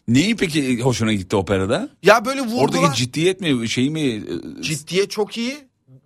[0.07, 1.89] Neyi peki hoşuna gitti operada?
[2.03, 2.63] Ya böyle vurgular...
[2.63, 4.01] Oradaki ciddiyet mi şey mi?
[4.01, 5.57] e, Ciddiye çok iyi.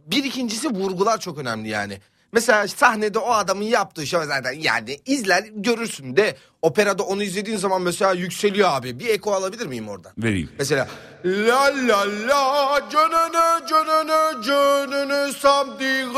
[0.08, 1.98] Bir ikincisi vurgular çok önemli yani.
[2.34, 7.82] Mesela sahnede o adamın yaptığı şey zaten yani izler görürsün de operada onu izlediğin zaman
[7.82, 9.00] mesela yükseliyor abi.
[9.00, 10.12] Bir eko alabilir miyim oradan?
[10.18, 10.50] Vereyim.
[10.60, 10.88] Mesela
[11.26, 16.14] la la la canını canını canını samdige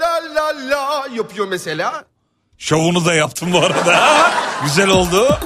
[0.00, 2.04] la la la yapıyor mesela.
[2.58, 4.30] Şovunu da yaptım bu arada.
[4.64, 5.38] Güzel oldu.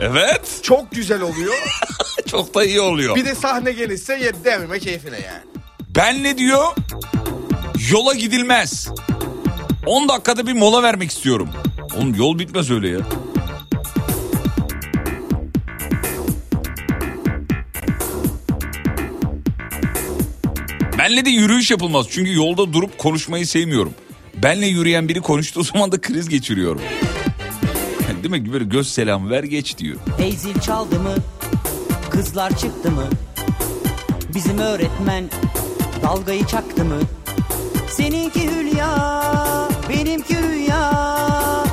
[0.00, 0.60] Evet.
[0.62, 1.54] Çok güzel oluyor.
[2.26, 3.16] Çok da iyi oluyor.
[3.16, 5.42] Bir de sahne gelirse yer devrime keyfine yani.
[5.96, 6.66] Ben ne diyor?
[7.90, 8.88] Yola gidilmez.
[9.88, 11.48] 10 dakikada bir mola vermek istiyorum.
[11.96, 12.98] Oğlum yol bitmez öyle ya.
[20.98, 22.06] Benle de yürüyüş yapılmaz.
[22.10, 23.94] Çünkü yolda durup konuşmayı sevmiyorum.
[24.42, 26.80] Benle yürüyen biri konuştuğu zaman da kriz geçiriyorum.
[28.22, 28.52] Değil mi?
[28.52, 29.96] Böyle göz selamı ver geç diyor.
[30.18, 31.14] Hey zil çaldı mı?
[32.10, 33.04] Kızlar çıktı mı?
[34.34, 35.24] Bizim öğretmen
[36.02, 36.98] dalgayı çaktı mı?
[37.90, 40.92] Seninki hülya, benimki rüya.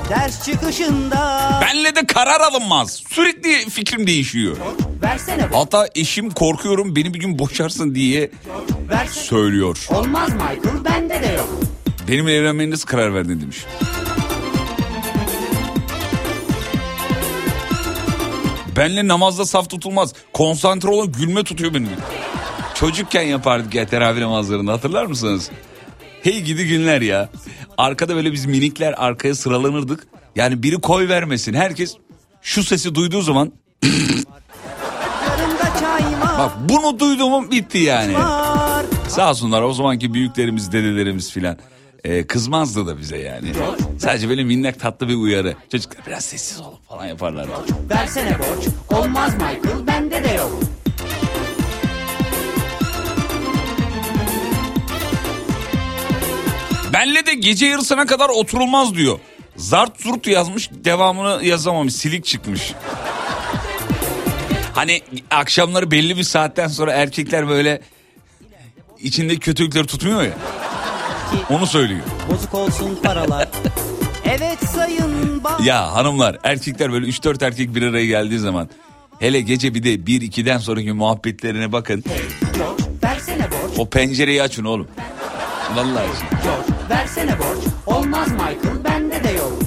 [0.10, 3.04] Ders çıkışında Benle de karar alınmaz.
[3.10, 4.58] Sürekli fikrim değişiyor.
[5.04, 8.32] versene Hatta eşim korkuyorum beni bir gün boşarsın diye
[8.90, 9.24] versene.
[9.24, 9.86] söylüyor.
[9.90, 11.50] Olmaz Michael, bende de yok.
[12.08, 13.66] Benimle evlenmeye nasıl karar verdin demiş.
[18.78, 20.14] Benle namazda saf tutulmaz.
[20.34, 21.88] Konsantre olun gülme tutuyor beni.
[22.76, 25.50] Çocukken yapardık ya teravih namazlarını hatırlar mısınız?
[26.26, 27.30] Hey gidi günler ya.
[27.78, 30.08] Arkada böyle biz minikler arkaya sıralanırdık.
[30.36, 31.54] Yani biri koy vermesin.
[31.54, 31.98] Herkes
[32.42, 33.52] şu sesi duyduğu zaman
[36.38, 38.14] bak bunu duyduğum bitti yani.
[39.08, 41.58] Sağ olsunlar o zamanki büyüklerimiz dedelerimiz filan.
[42.04, 43.52] Ee, kızmazdı da bize yani.
[44.00, 45.56] Sadece böyle minnak tatlı bir uyarı.
[45.72, 47.48] Çocuklar biraz sessiz olun falan yaparlar.
[47.90, 48.68] Versene borç.
[49.00, 50.60] Olmaz Michael, bende de yok.
[56.96, 59.20] Benle de gece yarısına kadar oturulmaz diyor.
[59.56, 62.74] Zart zurt yazmış devamını yazamamış silik çıkmış.
[64.74, 67.82] Hani akşamları belli bir saatten sonra erkekler böyle
[69.00, 70.34] içinde kötülükleri tutmuyor ya.
[71.50, 72.02] Onu söylüyor.
[72.32, 73.50] Bozuk olsun paralar.
[74.26, 75.42] Evet sayın.
[75.64, 78.70] Ya hanımlar erkekler böyle 3-4 erkek bir araya geldiği zaman
[79.20, 82.04] hele gece bir de 1-2'den sonraki muhabbetlerine bakın.
[82.58, 83.72] George versene borç.
[83.80, 84.88] O pencereyi açın oğlum.
[85.76, 86.08] Vallahi.
[86.44, 87.64] George versene borç.
[87.86, 89.60] Olmaz Michael bende de yok.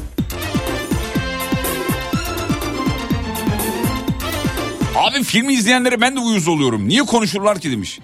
[4.96, 6.88] Abi filmi izleyenlere ben de uyuz oluyorum.
[6.88, 7.98] Niye konuşurlar ki demiş.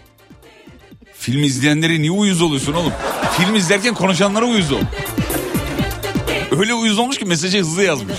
[1.19, 2.93] Film izleyenlere niye uyuz oluyorsun oğlum?
[3.37, 4.81] Film izlerken konuşanlara uyuz ol.
[6.59, 8.17] Öyle uyuz olmuş ki mesajı hızlı yazmış.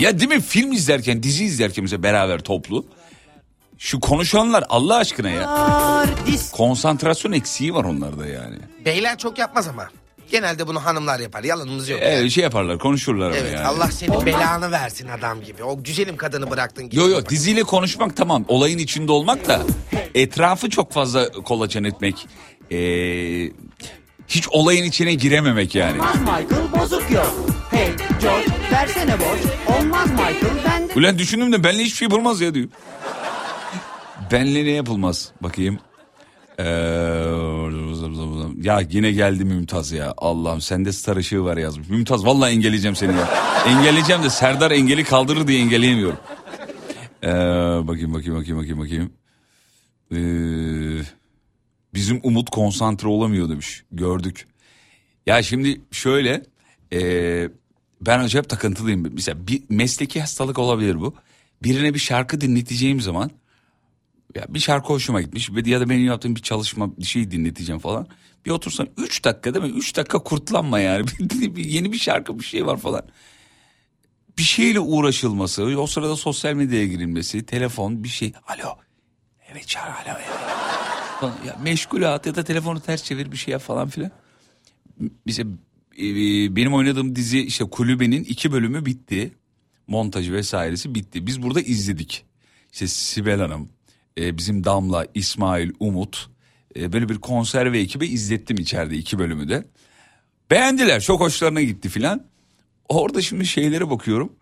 [0.00, 2.86] Ya değil mi film izlerken dizi izlerken mesela beraber toplu.
[3.78, 6.04] Şu konuşanlar Allah aşkına ya.
[6.52, 8.56] Konsantrasyon eksiği var onlarda yani.
[8.84, 9.88] Beyler çok yapmaz ama.
[10.30, 11.44] Genelde bunu hanımlar yapar.
[11.44, 12.00] Yalanımız yok.
[12.02, 13.66] Evet şey yaparlar konuşurlar ama Evet yani.
[13.66, 15.64] Allah senin belanı versin adam gibi.
[15.64, 17.00] O güzelim kadını bıraktın gibi.
[17.00, 19.62] Yo yo diziyle konuşmak tamam olayın içinde olmak da
[20.14, 22.28] etrafı çok fazla kolaçan etmek.
[22.72, 22.76] Ee,
[24.28, 25.92] hiç olayın içine girememek yani.
[26.00, 27.34] Olmaz Michael bozuk yok.
[27.70, 27.88] Hey
[28.22, 29.40] George versene borç.
[29.78, 30.92] Olmaz Michael bende.
[30.96, 32.68] Ulan düşündüm de benle hiçbir şey yapılmaz ya diyor.
[34.30, 35.78] Benle ne yapılmaz bakayım.
[36.58, 36.64] Ee,
[38.62, 40.14] ya yine geldi Mümtaz ya.
[40.16, 41.88] Allah'ım sende star ışığı var yazmış.
[41.88, 43.28] Mümtaz vallahi engelleyeceğim seni ya.
[43.66, 46.18] Engelleyeceğim de Serdar engeli kaldırır diye engelleyemiyorum.
[47.22, 47.28] Ee,
[47.88, 49.12] bakayım bakayım bakayım bakayım bakayım.
[50.12, 51.04] Ee,
[51.94, 53.84] bizim Umut konsantre olamıyor demiş.
[53.92, 54.46] Gördük.
[55.26, 56.42] Ya şimdi şöyle
[56.92, 57.00] e,
[58.00, 59.06] ben acayip takıntılıyım.
[59.12, 61.14] Mesela bir mesleki hastalık olabilir bu.
[61.62, 63.30] Birine bir şarkı dinleteceğim zaman
[64.34, 68.06] ya bir şarkı hoşuma gitmiş ya da benim yaptığım bir çalışma bir şey dinleteceğim falan.
[68.46, 69.78] Bir otursan 3 dakika değil mi?
[69.78, 71.06] 3 dakika kurtlanma yani.
[71.56, 73.02] Yeni bir şarkı bir şey var falan.
[74.38, 78.32] Bir şeyle uğraşılması, o sırada sosyal medyaya girilmesi, telefon bir şey.
[78.48, 78.76] Alo.
[79.52, 80.18] Evet çağır alo.
[80.18, 81.34] Evet.
[81.46, 84.10] Ya meşgulat ya da telefonu ters çevir bir şey yap falan filan.
[85.26, 85.42] Bize
[85.98, 86.06] e,
[86.56, 89.32] benim oynadığım dizi işte kulübenin iki bölümü bitti.
[89.86, 91.26] Montajı vesairesi bitti.
[91.26, 92.24] Biz burada izledik.
[92.72, 93.68] İşte Sibel Hanım,
[94.18, 96.30] e, bizim Damla, İsmail, Umut
[96.76, 99.64] e, böyle bir konserve ekibi izlettim içeride iki bölümü de.
[100.50, 102.26] Beğendiler çok hoşlarına gitti filan.
[102.88, 104.32] Orada şimdi şeylere bakıyorum.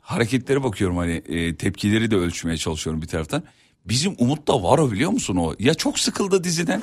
[0.00, 3.42] Hareketlere bakıyorum hani e, tepkileri de ölçmeye çalışıyorum bir taraftan.
[3.84, 5.54] Bizim Umut'ta var o biliyor musun o?
[5.58, 6.82] Ya çok sıkıldı diziden.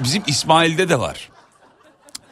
[0.00, 1.30] Bizim İsmail'de de var.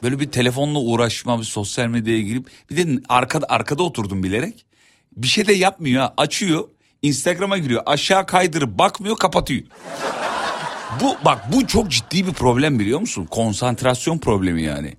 [0.02, 4.64] Böyle bir telefonla uğraşma, bir sosyal medyaya girip bir de arkada arkada oturdum bilerek.
[5.16, 6.08] Bir şey de yapmıyor.
[6.16, 6.68] Açıyor.
[7.02, 7.82] Instagram'a giriyor.
[7.86, 9.62] Aşağı kaydırıp bakmıyor, kapatıyor.
[11.00, 13.26] Bu bak bu çok ciddi bir problem biliyor musun?
[13.30, 14.96] Konsantrasyon problemi yani.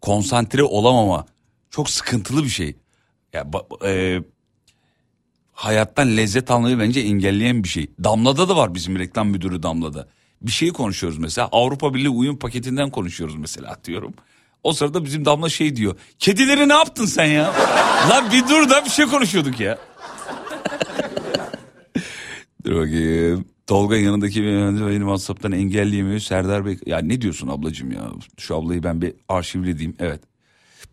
[0.00, 1.26] Konsantre olamama
[1.70, 2.76] çok sıkıntılı bir şey.
[3.32, 3.46] Ya
[3.84, 4.20] e,
[5.52, 7.90] hayattan lezzet almayı bence engelleyen bir şey.
[8.04, 10.08] Damla'da da var bizim reklam müdürü Damla'da.
[10.42, 14.14] Bir şey konuşuyoruz mesela Avrupa Birliği uyum paketinden konuşuyoruz mesela atıyorum.
[14.62, 15.96] O sırada bizim Damla şey diyor.
[16.18, 17.54] Kedileri ne yaptın sen ya?
[18.10, 19.78] Lan bir dur da bir şey konuşuyorduk ya.
[22.64, 23.44] Dur bakayım.
[23.66, 26.20] Tolga yanındaki beyefendi beni WhatsApp'tan engelleyemiyor.
[26.20, 28.00] Serdar Bey ya ne diyorsun ablacığım ya?
[28.38, 29.96] Şu ablayı ben bir arşivlediğim.
[29.98, 30.20] Evet.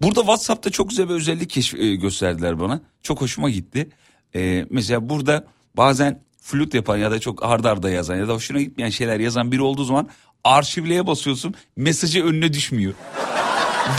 [0.01, 2.81] Burada WhatsApp'ta çok güzel bir özellik keşf- e, gösterdiler bana.
[3.03, 3.89] Çok hoşuma gitti.
[4.35, 8.61] Ee, mesela burada bazen flüt yapan ya da çok ardarda arda yazan ya da hoşuna
[8.61, 10.09] gitmeyen şeyler yazan biri olduğu zaman
[10.43, 11.53] arşivleye basıyorsun.
[11.75, 12.93] Mesajı önüne düşmüyor.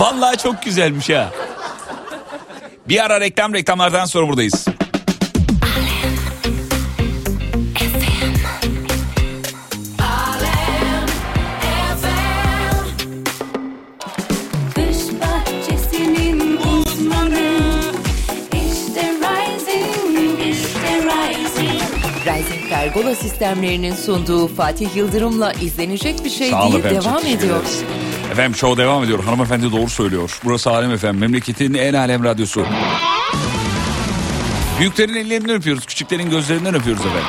[0.01, 1.33] Vallahi çok güzelmiş ha.
[2.89, 4.67] Bir ara reklam reklamlardan sonra buradayız.
[22.95, 27.61] Pergola sistemlerinin sunduğu Fatih Yıldırım'la izlenecek bir şey Sağ değil efendim, devam ediyor.
[27.61, 27.83] ederiz.
[28.33, 29.25] Efendim show devam ediyor.
[29.25, 30.41] Hanımefendi doğru söylüyor.
[30.45, 31.21] Burası Alem Efendim.
[31.21, 32.67] Memleketin en alem radyosu.
[34.79, 35.87] Büyüklerin ellerinden öpüyoruz.
[35.87, 37.29] Küçüklerin gözlerinden öpüyoruz efendim.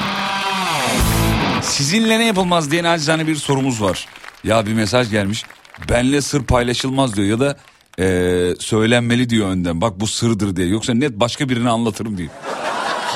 [1.62, 4.06] Sizinle ne yapılmaz diye nacizane bir sorumuz var.
[4.43, 5.43] Ya bir mesaj gelmiş.
[5.89, 7.58] Benle sır paylaşılmaz diyor ya da
[7.98, 9.82] eee, söylenmeli diyor önden.
[9.82, 10.67] Bak bu sırdır diye.
[10.67, 12.30] Yoksa net başka birine anlatırım diyor.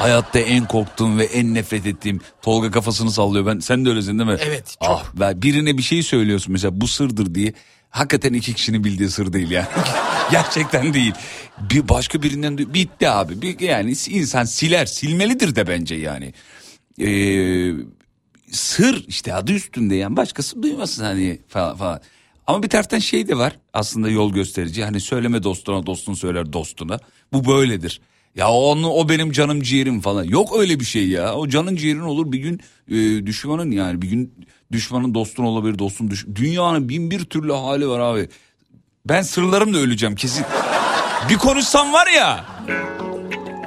[0.04, 3.46] Hayatta en korktuğum ve en nefret ettiğim Tolga kafasını sallıyor.
[3.46, 4.38] Ben sen de öylesin değil mi?
[4.40, 5.14] Evet, çok.
[5.22, 7.54] Ah, birine bir şey söylüyorsun mesela bu sırdır diye.
[7.90, 9.68] Hakikaten iki kişinin bildiği sır değil yani.
[10.32, 11.14] Gerçekten değil.
[11.72, 13.42] Bir başka birinden duy- bitti abi.
[13.42, 16.34] Bir, yani insan siler, silmelidir de bence yani.
[17.02, 17.74] Ee,
[18.52, 22.02] sır işte adı üstünde yani başkası duymasın hani falan falan.
[22.48, 24.84] Ama bir taraftan şey de var aslında yol gösterici.
[24.84, 27.00] Hani söyleme dostuna dostun söyler dostuna.
[27.34, 28.02] Bu böyledir.
[28.36, 30.24] Ya onu o benim canım ciğerim falan.
[30.24, 31.34] Yok öyle bir şey ya.
[31.36, 34.34] O canın ciğerin olur bir gün e, düşmanın yani bir gün
[34.72, 36.26] düşmanın dostun olabilir dostun düş.
[36.36, 38.30] Dünyanın bin bir türlü hali var abi.
[39.06, 40.46] Ben sırlarımla öleceğim kesin.
[41.30, 42.46] Bir konuşsam var ya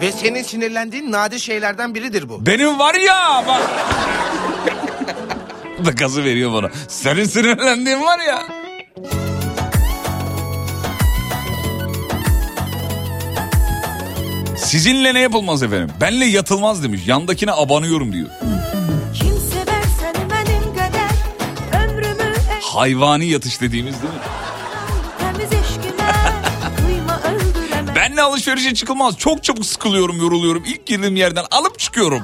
[0.02, 2.46] Ve senin sinirlendiğin nadir şeylerden biridir bu.
[2.46, 3.62] benim var ya bak.
[5.86, 6.70] da gazı veriyor bana.
[6.88, 8.42] Senin sinirlendiğin var ya.
[14.76, 15.90] Sizinle ne yapılmaz efendim?
[16.00, 17.00] Benle yatılmaz demiş.
[17.06, 18.28] Yandakine abanıyorum diyor.
[20.76, 24.20] Kadar Ömrümü Hayvani yatış dediğimiz değil mi?
[27.96, 29.18] Benle alışverişe çıkılmaz.
[29.18, 30.64] Çok çabuk sıkılıyorum, yoruluyorum.
[30.66, 32.22] İlk girdiğim yerden alıp çıkıyorum.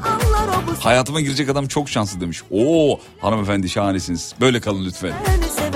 [0.80, 2.42] Hayatıma girecek adam çok şanslı demiş.
[2.50, 4.34] Oo hanımefendi şahanesiniz.
[4.40, 5.12] Böyle kalın lütfen.
[5.56, 5.71] seni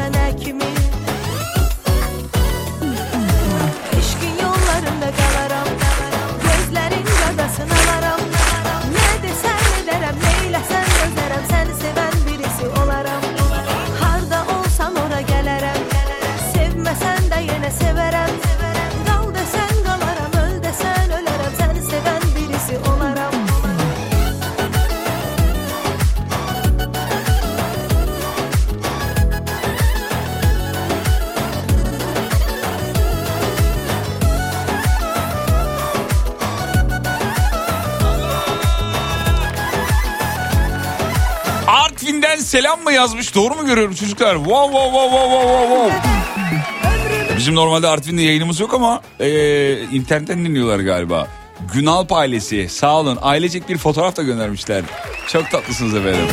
[42.47, 43.35] selam mı yazmış?
[43.35, 44.35] Doğru mu görüyorum çocuklar?
[44.37, 47.37] Wow wow wow wow wow wow.
[47.39, 51.29] Bizim normalde Artvin'de yayınımız yok ama eee, internetten dinliyorlar galiba.
[51.75, 53.19] Günalp ailesi sağ olun.
[53.23, 54.85] Ailecek bir fotoğraf da göndermişler.
[55.29, 56.27] Çok tatlısınız efendim.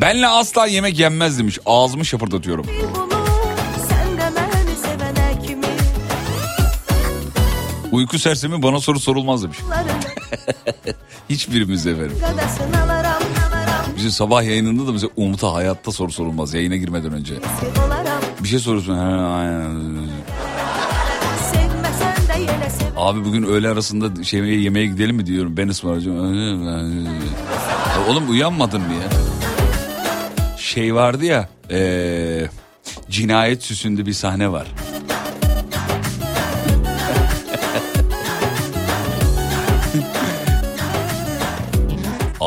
[0.00, 1.58] Benle asla yemek yenmez demiş.
[1.66, 2.66] Ağzımı şapırdatıyorum.
[7.92, 9.58] Uyku sersemi bana soru sorulmaz demiş.
[11.30, 12.16] Hiçbirimiz efendim.
[14.08, 17.34] Bizim sabah yayınında da bize Umut'a hayatta soru sorulmaz yayına girmeden önce.
[18.42, 18.98] Bir şey soruyorsun.
[22.96, 25.56] Abi bugün öğle arasında şey yemeğe gidelim mi diyorum.
[25.56, 26.34] Ben ısmarlayacağım.
[26.74, 29.08] Ya Oğlum uyanmadın mı ya?
[30.56, 31.48] Şey vardı ya.
[31.70, 32.50] eee,
[33.10, 34.66] cinayet süsünde bir sahne var.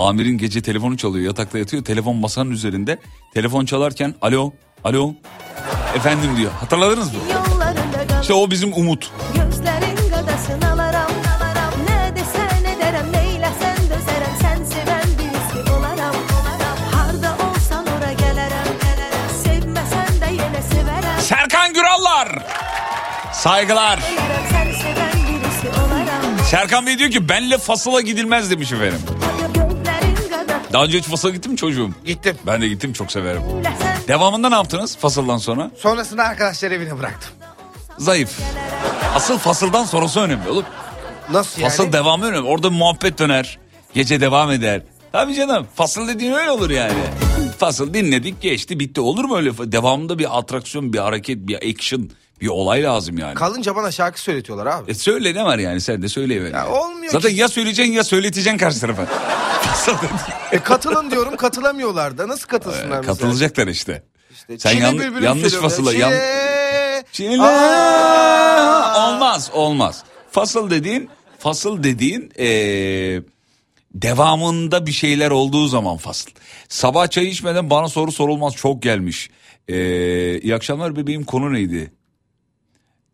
[0.02, 2.98] Amirin gece telefonu çalıyor yatakta yatıyor telefon masanın üzerinde
[3.34, 5.14] telefon çalarken alo alo
[5.96, 7.20] efendim diyor hatırladınız mı?
[8.22, 9.12] İşte o bizim Umut.
[9.36, 11.12] Gözlerin gadasını alarım
[11.90, 16.16] Ne desen ederim neylesen dözerem Sen seven birisi olarım
[16.92, 18.78] Harda olsan ora gelirim
[19.44, 22.46] Sevmesen de yine severem Serkan Gürallar.
[23.34, 24.00] Saygılar.
[26.50, 29.00] Serkan Bey diyor ki benle fasıla gidilmez demiş efendim.
[30.74, 31.90] Daha önce hiç fasıla gittin mi çocuğum?
[32.06, 32.38] Gittim.
[32.48, 33.42] Ben de gittim çok severim.
[34.08, 35.72] Devamında ne yaptınız fasıldan sonra?
[35.78, 37.30] Sonrasında arkadaşlar evine bıraktım.
[37.98, 38.40] Zayıf.
[39.16, 40.66] Asıl fasıldan sonrası önemli oğlum.
[41.32, 41.70] Nasıl yani?
[41.70, 42.48] Fasıl devamı önemli.
[42.48, 43.60] Orada muhabbet döner.
[43.94, 44.82] Gece devam eder.
[45.12, 46.94] Tabii canım fasıl dediğin öyle olur yani.
[47.58, 49.72] Fasıl dinledik geçti bitti olur mu öyle?
[49.72, 52.10] Devamında bir atraksiyon bir hareket bir action
[52.42, 53.34] bir olay lazım yani.
[53.36, 54.92] Kalınca bana şarkı söyletiyorlar abi.
[54.92, 56.52] E söyle ne var yani sen de söyleyiver.
[56.52, 57.36] Ya olmuyor Zaten ki.
[57.38, 59.08] ya söyleyeceksin ya söyleteceksin karşı tarafa.
[60.52, 63.02] E katılın diyorum katılamıyorlar da nasıl katılsınlar mesela?
[63.14, 64.04] Katılacaklar işte.
[64.34, 65.94] İşte Sen yan- yanlış fasıla.
[65.94, 66.10] ya.
[66.12, 67.04] Yan...
[67.12, 67.42] Çile.
[69.02, 70.04] Olmaz olmaz.
[70.32, 73.24] Fasıl dediğin fasıl dediğin eee,
[73.94, 76.30] devamında bir şeyler olduğu zaman fasıl.
[76.70, 79.30] Sabah çay içmeden bana soru sorulmaz çok gelmiş.
[79.68, 81.92] Eee iyi akşamlar bebeğim konu neydi?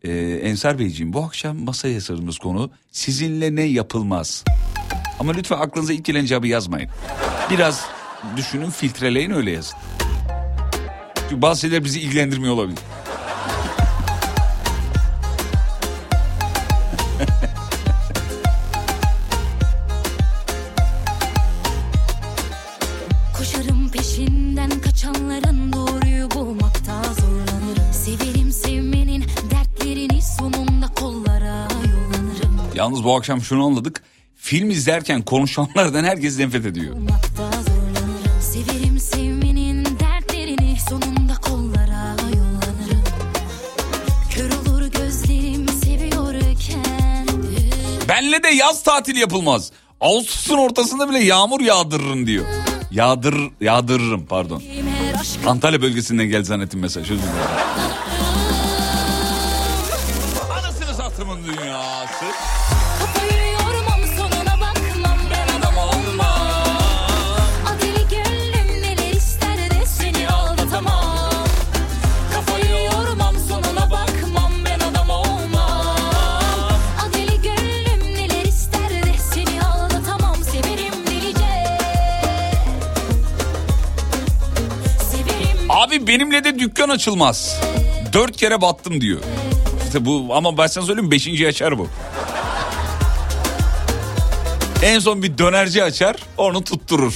[0.04, 4.44] Eee Ensar Beyciğim bu akşam masaya yasardığımız konu sizinle ne yapılmaz?
[5.20, 6.90] Ama lütfen aklınıza ilk gelen cevabı yazmayın.
[7.50, 7.84] Biraz
[8.36, 9.76] düşünün filtreleyin öyle yazın.
[11.28, 12.78] Çünkü bazı şeyler bizi ilgilendirmiyor olabilir.
[32.88, 34.02] Yalnız bu akşam şunu anladık.
[34.36, 36.96] Film izlerken konuşanlardan herkes nefret ediyor.
[36.96, 38.40] Bulmakta zorlanırım.
[38.40, 43.02] Severim sevmenin dertlerini sonunda kollara yollanırım.
[44.30, 47.26] Kör olur gözlerim seviyorken.
[48.08, 49.72] Benle de yaz tatili yapılmaz.
[50.00, 52.44] Ağustos'un ortasında bile yağmur yağdırırım diyor.
[52.90, 54.62] Yağdır, yağdırırım pardon.
[55.46, 57.10] Antalya bölgesinden geldi zannettim mesaj.
[57.10, 57.87] Özür dilerim.
[86.08, 87.60] Benimle de dükkan açılmaz.
[88.12, 89.20] Dört kere battım diyor.
[89.86, 91.88] İşte bu ama ben sana söyleyeyim beşinci açar bu.
[94.82, 97.14] En son bir dönerci açar onu tutturur.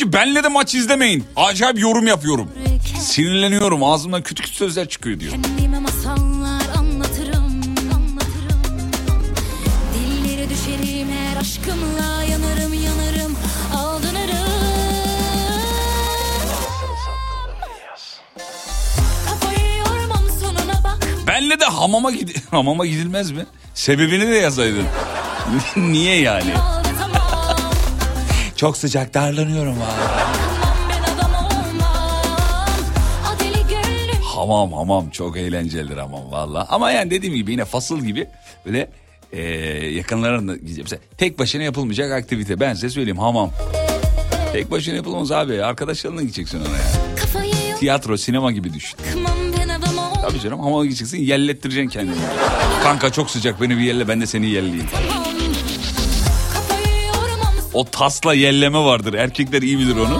[0.00, 1.24] Ki benle de maç izlemeyin.
[1.36, 2.50] Acayip yorum yapıyorum.
[3.00, 5.32] Sinirleniyorum ağzımdan kötü kötü sözler çıkıyor diyor.
[21.26, 23.46] Benle de hamama, gid hamama gidilmez mi?
[23.74, 24.84] Sebebini de yazaydın.
[25.76, 26.79] Niye yani?
[28.60, 29.76] Çok sıcak darlanıyorum
[33.68, 36.66] gönlüm Hamam hamam çok eğlencelidir hamam valla.
[36.70, 38.26] Ama yani dediğim gibi yine fasıl gibi
[38.66, 38.90] böyle
[39.32, 39.42] e,
[39.88, 41.02] yakınlarında gideceğim.
[41.18, 42.60] Tek başına yapılmayacak aktivite.
[42.60, 43.50] Ben size söyleyeyim hamam.
[44.52, 45.64] Tek başına yapılmaz abi.
[45.64, 46.66] Arkadaşlarınla gideceksin ona
[47.78, 48.98] Tiyatro, sinema gibi düşün.
[50.22, 52.16] Tabii canım hamama gideceksin yellettireceksin kendini.
[52.82, 54.86] Kanka çok sıcak beni bir yelle ben de seni yelleyeyim.
[57.74, 59.14] O tasla yelleme vardır.
[59.14, 60.18] Erkekler iyi bilir onu.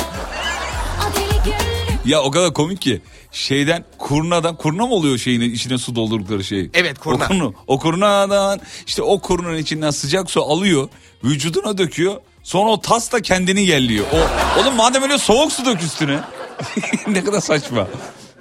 [2.05, 3.01] Ya o kadar komik ki
[3.33, 6.71] şeyden kurnadan kurna mı oluyor şeyin içine su doldurdukları şey?
[6.75, 7.25] Evet, kurna.
[7.25, 10.89] O, kurna, o kurnadan işte o kurnanın içinden sıcak su alıyor
[11.25, 14.07] vücuduna döküyor sonra o tas da kendini yelliyor.
[14.13, 16.21] O, oğlum madem öyle soğuk su dök üstüne.
[17.09, 17.89] ne kadar saçma.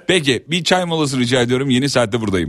[0.06, 2.48] Peki bir çay molası rica ediyorum yeni saatte buradayım.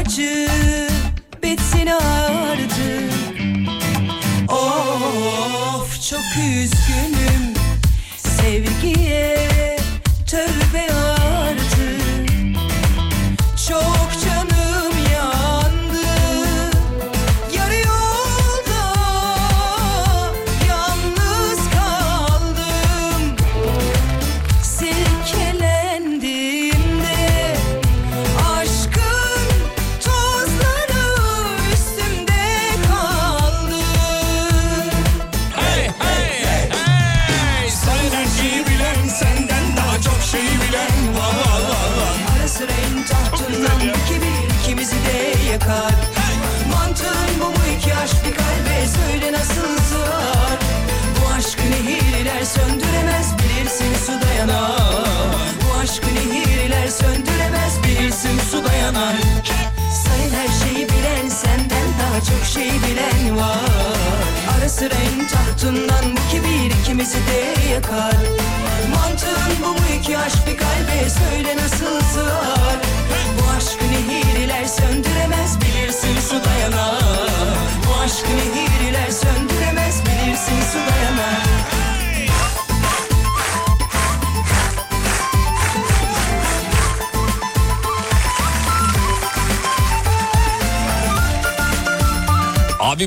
[0.00, 0.48] Acı
[1.42, 3.12] bitsin artık.
[4.48, 7.54] Of çok üzgünüm
[8.16, 9.49] Sevgiye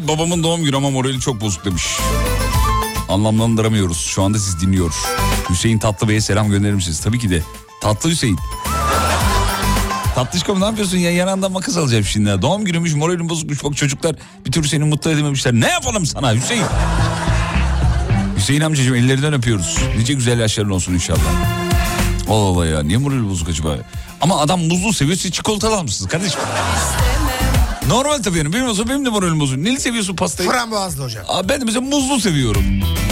[0.04, 1.84] Abi babamın doğum günü ama morali çok bozuk demiş.
[3.10, 3.98] Anlamlandıramıyoruz.
[3.98, 4.94] Şu anda siz dinliyor.
[5.50, 7.00] Hüseyin Tatlı Bey'e selam gönderir misiniz?
[7.00, 7.44] Tabii ki de.
[7.82, 8.40] Tatlı Hüseyin.
[10.16, 11.12] Tatlışkom ne yapıyorsun ya?
[11.12, 12.42] Yanından makas alacağım şimdi.
[12.42, 13.64] Doğum günümüş, moralim bozukmuş.
[13.64, 15.54] Bak çocuklar bir türlü seni mutlu edememişler.
[15.54, 16.66] Ne yapalım sana Hüseyin?
[18.38, 19.78] Hüseyin amcacığım ellerinden öpüyoruz.
[19.98, 21.20] Nice güzel yaşların olsun inşallah.
[22.30, 23.78] Allah Allah ya niye morali bozuk acaba?
[24.22, 26.40] Ama adam muzlu seviyor siz çikolatalı almışsınız kardeşim.
[27.88, 29.58] Normal tabii yani benim olsa benim de moralim bozuk.
[29.58, 30.50] Neli seviyorsun pastayı?
[30.50, 31.24] Frambuazlı hocam.
[31.28, 32.64] Aa, ben de mesela muzlu seviyorum.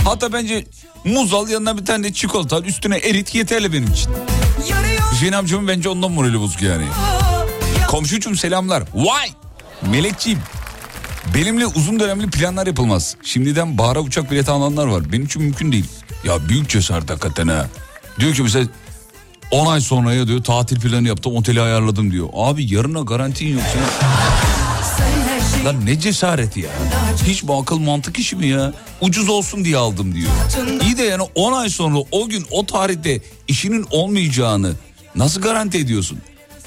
[0.05, 0.65] Hatta bence
[1.05, 4.11] muz al yanına bir tane de çikolata üstüne erit yeterli benim için.
[5.11, 6.85] Hüseyin amcamın bence ondan morali bozuk yani.
[7.87, 8.83] Komşucum selamlar.
[8.93, 9.29] Vay!
[9.91, 10.39] Melekciğim.
[11.35, 13.15] Benimle uzun dönemli planlar yapılmaz.
[13.23, 15.11] Şimdiden bahara uçak bileti alanlar var.
[15.11, 15.85] Benim için mümkün değil.
[16.23, 17.67] Ya büyük cesaret hakikaten ha.
[18.19, 18.65] Diyor ki mesela
[19.51, 22.29] 10 ay sonraya diyor tatil planı yaptım oteli ayarladım diyor.
[22.33, 23.85] Abi yarına garantin yok senin.
[25.65, 26.69] Lan ne cesareti ya.
[27.25, 28.73] Hiç bu akıl mantık işi mi ya?
[29.01, 30.29] Ucuz olsun diye aldım diyor.
[30.83, 34.73] İyi de yani 10 ay sonra o gün o tarihte işinin olmayacağını
[35.15, 36.19] nasıl garanti ediyorsun?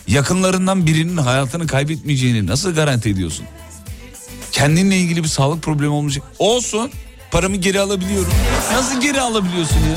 [0.09, 3.47] Yakınlarından birinin hayatını kaybetmeyeceğini nasıl garanti ediyorsun?
[4.53, 6.25] Kendinle ilgili bir sağlık problemi olmayacak.
[6.39, 6.91] Olsun.
[7.31, 8.33] Paramı geri alabiliyorum.
[8.73, 9.97] Nasıl geri alabiliyorsun ya?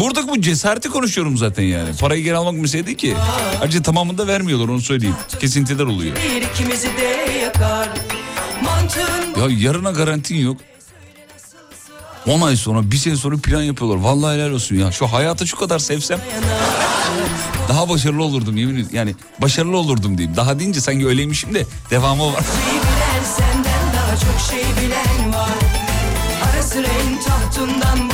[0.00, 1.96] Burada bu cesareti konuşuyorum zaten yani.
[2.00, 3.14] Parayı geri almak mesele değil ki.
[3.60, 5.16] Ayrıca tamamını da vermiyorlar onu söyleyeyim.
[5.40, 6.16] Kesintiler oluyor.
[9.38, 10.56] Ya yarına garantin yok.
[12.26, 13.96] 10 ay sonra bir sene sonra plan yapıyorlar.
[13.98, 14.92] Vallahi helal olsun ya.
[14.92, 16.20] Şu hayatı şu kadar sevsem
[17.68, 18.88] daha başarılı olurdum yemin ederim.
[18.92, 20.36] Yani başarılı olurdum diyeyim.
[20.36, 22.34] Daha deyince sanki öyleymişim de devamı var.
[22.34, 25.50] bilen senden daha çok şey bilen var
[26.44, 26.86] Ara sıra
[27.26, 28.07] tahtından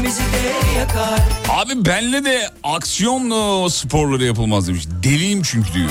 [0.00, 4.84] ikimizi de yakar Abi benle de aksiyon sporları yapılmaz demiş.
[5.02, 5.90] Deliyim çünkü diyor.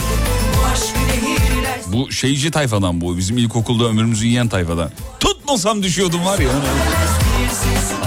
[1.87, 3.17] Bu Bu şeyci tayfadan bu.
[3.17, 4.91] Bizim ilkokulda ömrümüzü yiyen tayfadan.
[5.19, 6.49] Tutmasam düşüyordum var ya.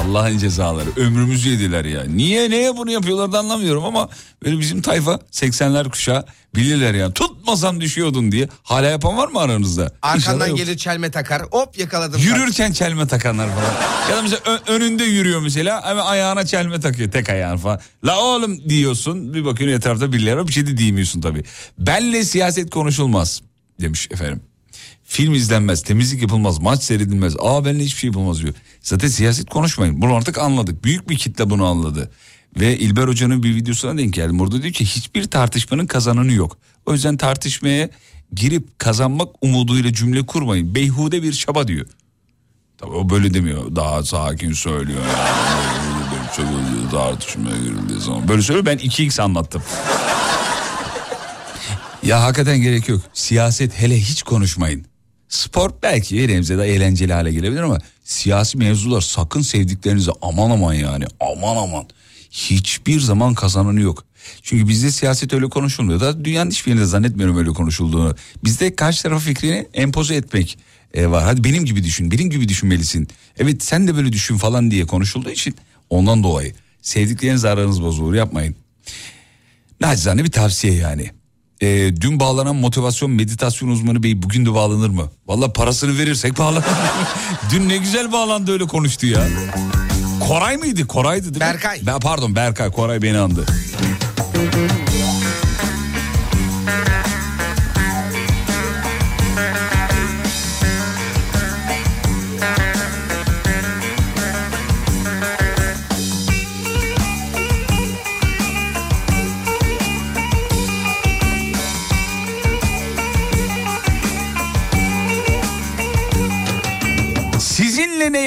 [0.09, 0.89] Allah'ın cezaları.
[0.97, 2.05] Ömrümüzü yediler ya.
[2.05, 4.09] Niye neye bunu yapıyorlar da anlamıyorum ama
[4.45, 6.25] böyle bizim tayfa 80'ler kuşağı
[6.57, 7.13] bilirler ya.
[7.13, 8.49] Tutmasam düşüyordun diye.
[8.63, 9.93] Hala yapan var mı aranızda?
[10.03, 11.43] Arkandan gelir çelme takar.
[11.43, 12.21] Hop yakaladım.
[12.21, 13.75] Yürürken çelme takanlar falan.
[14.11, 17.81] ya da mesela önünde yürüyor mesela hemen ayağına çelme takıyor tek ayağını falan.
[18.05, 21.45] La oğlum diyorsun bir bakıyorsun etrafta birileri bir şey de diyemiyorsun tabii.
[21.79, 23.43] Benle siyaset konuşulmaz
[23.81, 24.41] demiş efendim.
[25.13, 27.35] Film izlenmez, temizlik yapılmaz, maç seyredilmez.
[27.39, 28.55] Aa benimle hiçbir şey yapılmaz diyor.
[28.81, 30.03] Zaten siyaset konuşmayın.
[30.03, 30.85] Bunu artık anladık.
[30.85, 32.11] Büyük bir kitle bunu anladı.
[32.61, 34.41] Ve İlber Hoca'nın bir videosuna denk geldim.
[34.41, 36.59] Orada diyor ki hiçbir tartışmanın kazananı yok.
[36.87, 37.91] O yüzden tartışmaya
[38.35, 40.75] girip kazanmak umuduyla cümle kurmayın.
[40.75, 41.87] Beyhude bir çaba diyor.
[42.79, 43.77] Tabii o böyle demiyor.
[43.77, 45.01] Daha sakin söylüyor.
[45.01, 46.91] Yani.
[46.91, 48.29] Tartışmaya girildiği zaman.
[48.29, 49.63] Böyle söylüyor ben 2x anlattım.
[52.03, 53.01] ya hakikaten gerek yok.
[53.13, 54.92] Siyaset hele hiç konuşmayın.
[55.33, 61.05] Spor belki yerimize de eğlenceli hale gelebilir ama siyasi mevzular sakın sevdiklerinize aman aman yani
[61.21, 61.85] aman aman.
[62.31, 64.05] Hiçbir zaman kazananı yok.
[64.43, 66.01] Çünkü bizde siyaset öyle konuşulmuyor.
[66.01, 68.17] Da dünyanın hiçbir yerinde zannetmiyorum öyle konuşulduğunu.
[68.45, 70.59] Bizde karşı taraf fikrini empoze etmek
[70.95, 71.25] e, var.
[71.25, 73.09] Hadi benim gibi düşün, benim gibi düşünmelisin.
[73.39, 75.55] Evet sen de böyle düşün falan diye konuşulduğu için
[75.91, 76.55] ondan dolayı.
[76.83, 78.57] Sevdiklerinizle aranız bozulur yapmayın.
[79.81, 81.11] Nacizane bir tavsiye yani.
[81.63, 85.11] Ee, dün bağlanan motivasyon meditasyon uzmanı bey bugün de bağlanır mı?
[85.27, 86.65] Valla parasını verirsek bağlanır.
[87.53, 89.21] dün ne güzel bağlandı öyle konuştu ya.
[90.29, 90.87] Koray mıydı?
[90.87, 91.41] Koray'dı değil mi?
[91.41, 91.81] Berkay.
[91.87, 92.71] Ben, pardon Berkay.
[92.71, 93.47] Koray beni andı.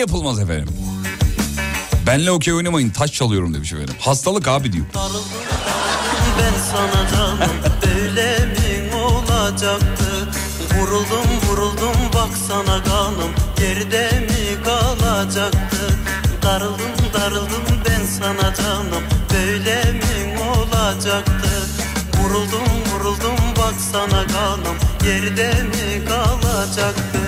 [0.06, 0.68] Yapılmaz efendim?
[2.08, 3.96] Benle okey oynamayın taş çalıyorum demiş efendim.
[4.00, 4.86] Hastalık abi diyor.
[6.40, 7.40] Ben sana canım
[7.86, 10.30] böyle mi olacaktı
[10.78, 15.88] Vuruldum vuruldum baksana kanım Geride mi kalacaktı
[16.44, 19.04] Darıldım darıldım ben sana canım
[19.34, 21.50] Böyle mi olacaktı
[22.18, 27.20] Vuruldum vuruldum baksana kanım Geride mi kalacaktı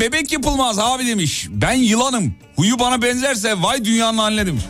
[0.00, 1.46] bebek yapılmaz abi demiş.
[1.50, 2.34] Ben yılanım.
[2.56, 4.64] Huyu bana benzerse vay dünyanın haline demiş.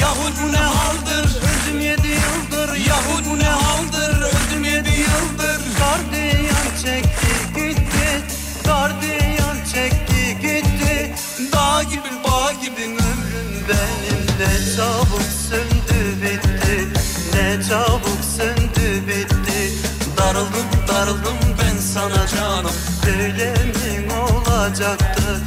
[0.00, 3.71] Yahut ne haldır Özüm yedi yıldır Yahut ne haldır
[24.82, 25.40] olacaktı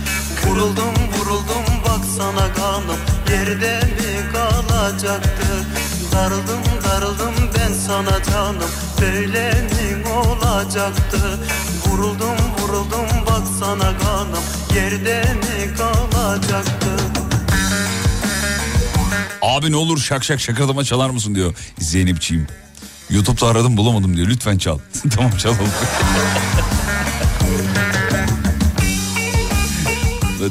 [0.46, 3.00] Vuruldum vuruldum bak baksana kanım
[3.32, 5.66] yerde mi kalacaktı
[6.12, 8.70] Darıldım darıldım ben sana canım
[9.02, 11.40] böyle mi olacaktı
[11.88, 14.44] Vuruldum vuruldum baksana kanım
[14.76, 16.90] yerde mi kalacaktı
[19.42, 22.48] Abi ne olur şak şak şakırdama çalar mısın diyor Zeynepçiğim.
[23.10, 24.28] Youtube'da aradım bulamadım diyor.
[24.28, 24.80] Lütfen çal.
[25.16, 25.70] tamam çalalım.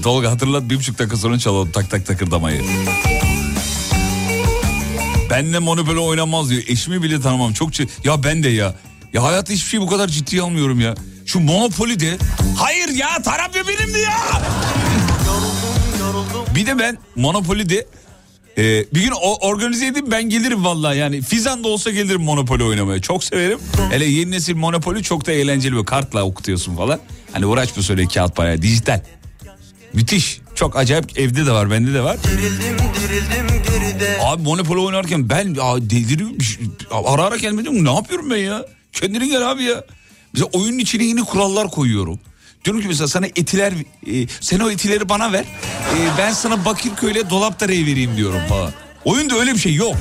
[0.05, 2.62] Tolga hatırlat bir buçuk dakika sonra çalalım tak tak takırdamayı.
[5.30, 6.62] Benle Monopoly oynanmaz diyor.
[6.68, 7.52] Eşimi bile tanımam.
[7.52, 7.70] Çok
[8.05, 8.74] Ya ben de ya.
[9.12, 10.94] Ya hayatta hiçbir şeyi bu kadar ciddiye almıyorum ya.
[11.26, 12.16] Şu Monopoly de.
[12.57, 14.16] Hayır ya taraf benimdi ya.
[16.55, 17.86] Bir de ben Monopoly'de
[18.59, 18.62] e,
[18.94, 21.22] bir gün o, organize edeyim ben gelirim vallahi yani.
[21.22, 23.00] Fizan da olsa gelirim Monopoly oynamaya.
[23.00, 23.59] Çok severim.
[23.90, 25.72] Hele yeni nesil Monopoly çok da eğlenceli.
[25.72, 27.00] Böyle kartla okutuyorsun falan.
[27.32, 29.00] Hani uğraşma söyle kağıt paraya dijital.
[29.95, 30.40] Müthiş.
[30.55, 32.16] Çok acayip evde de var bende de var.
[32.24, 36.40] Dirildim dirildim geride Abi Monopoly oynarken ben ya deliriyorum.
[36.42, 36.66] Şey-
[37.05, 38.66] Ara ara kendime diyorum ne yapıyorum ben ya?
[38.92, 39.84] Kendine gel abi ya.
[40.32, 42.20] Mesela oyunun içine yeni kurallar koyuyorum.
[42.64, 43.72] Diyorum ki mesela sana etiler,
[44.07, 45.40] e, sen o etileri bana ver.
[45.40, 48.72] E, ben sana Bakırköy'le Dolapdere'yi vereyim diyorum falan.
[49.05, 49.97] Oyunda öyle bir şey yok.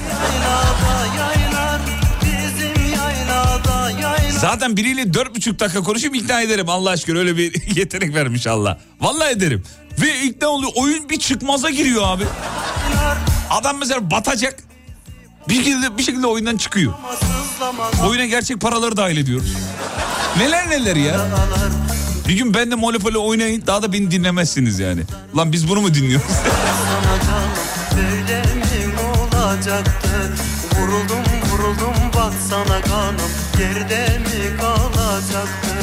[4.40, 8.82] Zaten biriyle dört buçuk dakika konuşup ikna ederim Allah aşkına öyle bir yetenek vermiş Allah.
[9.02, 9.64] Vallahi ederim.
[10.02, 12.24] Ve ikna oluyor oyun bir çıkmaza giriyor abi.
[13.50, 14.64] Adam mesela batacak.
[15.50, 16.94] Bir şekilde, bir şekilde oyundan çıkıyor.
[18.08, 19.54] Oyuna gerçek paraları dahil ediyoruz.
[20.38, 21.28] Neler neler ya.
[22.28, 25.02] Bir gün ben de Monopoly oynayın daha da beni dinlemezsiniz yani.
[25.38, 26.28] Lan biz bunu mu dinliyoruz?
[30.80, 35.76] Vuruldum vuruldum baksana kanım yerde mi kalacaktı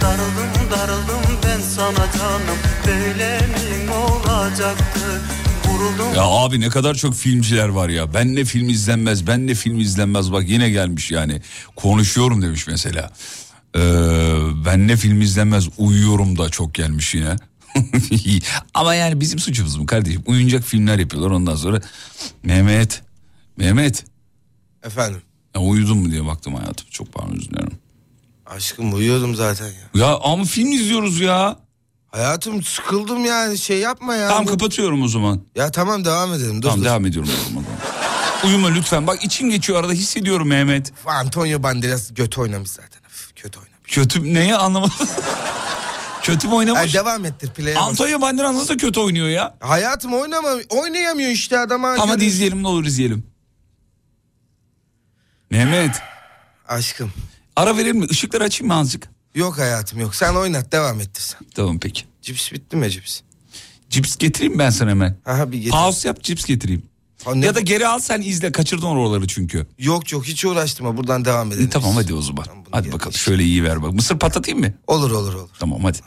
[0.00, 5.22] Darıldım darıldım ben sana canım böyle mi olacaktı
[5.68, 8.14] Vuruldum Ya abi ne kadar çok filmciler var ya.
[8.14, 10.32] Ben ne film izlenmez, ben ne film izlenmez.
[10.32, 11.42] Bak yine gelmiş yani.
[11.76, 13.10] Konuşuyorum demiş mesela.
[13.76, 13.80] Ee,
[14.66, 17.36] ben ne film izlenmez, uyuyorum da çok gelmiş yine.
[18.74, 20.22] Ama yani bizim suçumuz mu kardeşim?
[20.26, 21.80] Uyuyacak filmler yapıyorlar ondan sonra.
[22.42, 23.02] Mehmet,
[23.56, 24.04] Mehmet.
[24.84, 25.22] Efendim.
[25.54, 26.86] Ya uyudun mu diye baktım hayatım.
[26.90, 27.70] Çok pardon özür dilerim.
[28.46, 30.00] Aşkım uyuyordum zaten ya.
[30.06, 31.58] Ya ama film izliyoruz ya.
[32.12, 34.28] Hayatım sıkıldım yani şey yapma ya.
[34.28, 35.40] Tamam kapatıyorum o zaman.
[35.54, 36.62] Ya tamam devam edelim.
[36.62, 36.84] Dur, tamam dur.
[36.84, 37.64] devam ediyorum o zaman.
[38.44, 39.06] Uyuma lütfen.
[39.06, 40.92] Bak içim geçiyor arada hissediyorum Mehmet.
[41.06, 43.02] Antonio Banderas götü oynamış zaten.
[43.36, 43.78] Kötü oynamış.
[43.94, 44.94] Kötü neye anlamadım.
[46.22, 46.80] kötü mü oynamış?
[46.82, 47.82] Ay, devam ettir play'e bas.
[47.82, 49.56] Antonio Banderas nasıl kötü oynuyor ya?
[49.60, 51.82] Hayatım oynama, oynayamıyor işte adam.
[51.82, 53.26] Tamam hadi izleyelim ne olur izleyelim.
[55.50, 55.96] Mehmet
[56.68, 57.12] Aşkım.
[57.56, 58.06] ara verelim mi?
[58.10, 59.08] Işıkları açayım mı azıcık?
[59.34, 60.14] Yok hayatım yok.
[60.14, 61.40] Sen oynat devam ettir sen.
[61.54, 62.02] Tamam peki.
[62.22, 63.20] Cips bitti mi cips?
[63.90, 65.16] Cips getireyim ben sana hemen.
[65.26, 65.70] Aha bir getir.
[65.70, 66.82] Pause yap cips getireyim.
[67.24, 69.66] Ha, ne Ya da geri al sen izle kaçırdın oraları çünkü.
[69.78, 71.70] Yok yok hiç uğraştırma buradan devam edelim.
[71.70, 72.44] Tamam hadi o zaman.
[72.44, 73.92] Tamam, bunu Hadi geri bakalım şöyle iyi ver bak.
[73.92, 74.72] Mısır patlatayım mı?
[74.86, 75.48] Olur olur olur.
[75.58, 75.98] Tamam hadi.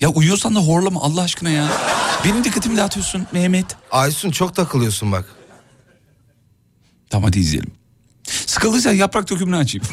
[0.00, 1.68] Ya uyuyorsan da horlama Allah aşkına ya.
[2.24, 3.66] Benim dikkatimi dağıtıyorsun Mehmet.
[3.90, 5.24] Aysun çok takılıyorsun bak.
[7.10, 7.70] Tamam hadi izleyelim.
[8.46, 9.86] Sıkıldıysan yaprak dökümünü açayım.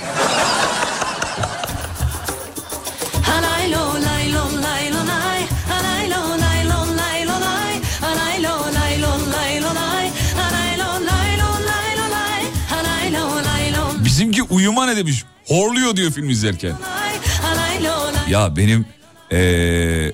[14.49, 15.23] Uyuma ne demiş?
[15.45, 16.73] Horluyor diyor film izlerken.
[18.29, 18.85] Ya benim
[19.31, 20.13] eee,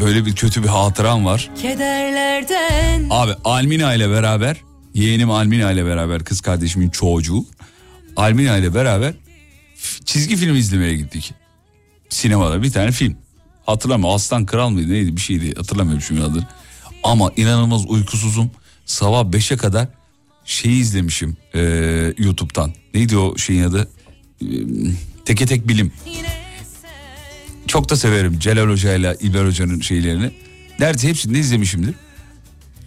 [0.00, 1.50] böyle bir kötü bir hatıram var.
[1.62, 4.56] Kederlerden Abi Almina ile beraber
[4.94, 7.44] yeğenim Almina ile beraber kız kardeşimin çocuğu
[8.16, 9.14] Almina ile beraber
[10.04, 11.34] çizgi film izlemeye gittik.
[12.08, 13.16] Sinemada bir tane film.
[13.66, 16.46] Hatırlamıyorum Aslan Kral mıydı neydi bir şeydi hatırlamıyorum şimdi adını.
[17.02, 18.50] Ama inanılmaz uykusuzum.
[18.86, 19.88] Sabah 5'e kadar
[20.44, 22.72] şeyi izlemişim eee, YouTube'dan.
[22.94, 23.88] Neydi o şeyin adı?
[24.40, 24.48] Eee,
[25.24, 25.92] Teke tek bilim.
[27.66, 30.30] Çok da severim Celal Hoca ile İlber Hoca'nın şeylerini.
[30.78, 31.94] Neredeyse hepsini de izlemişimdir.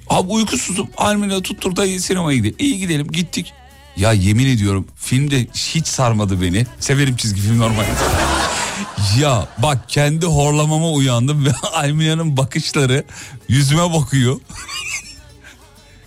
[0.10, 0.88] Abi uykusuzum.
[0.98, 2.56] Almina tuttur da sinemaya gidelim.
[2.60, 3.54] İyi gidelim gittik.
[3.98, 6.66] Ya yemin ediyorum filmde hiç sarmadı beni.
[6.80, 7.88] Severim çizgi film normalde.
[9.22, 13.04] ya bak kendi horlamama uyandım ve Almina'nın bakışları
[13.50, 14.40] yüzüme bakıyor.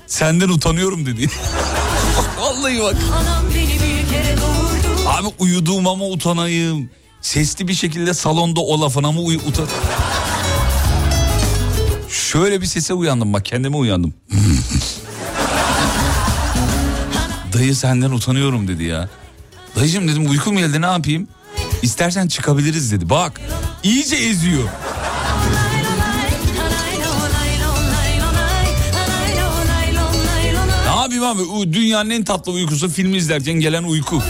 [0.09, 1.30] Senden utanıyorum dedi.
[2.40, 2.96] Vallahi bak.
[5.06, 6.90] Abi uyuduğuma mı utanayım?
[7.20, 9.66] Sesli bir şekilde salonda o lafına mı uy- utan...
[12.11, 14.14] Şöyle bir sese uyandım bak kendime uyandım.
[17.52, 19.09] Dayı senden utanıyorum dedi ya.
[19.76, 21.28] Dayıcım dedim uykum geldi ne yapayım?
[21.82, 23.11] İstersen çıkabiliriz dedi.
[23.11, 23.40] Bak
[23.82, 24.68] iyice eziyor.
[31.20, 34.22] Diyeyim abi dünyanın en tatlı uykusu filmi izlerken gelen uyku.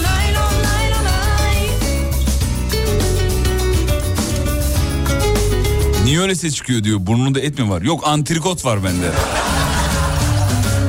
[6.05, 6.99] Niye öyle ses çıkıyor diyor.
[7.01, 7.83] Burnunda et mi var?
[7.83, 9.11] Yok antrikot var bende.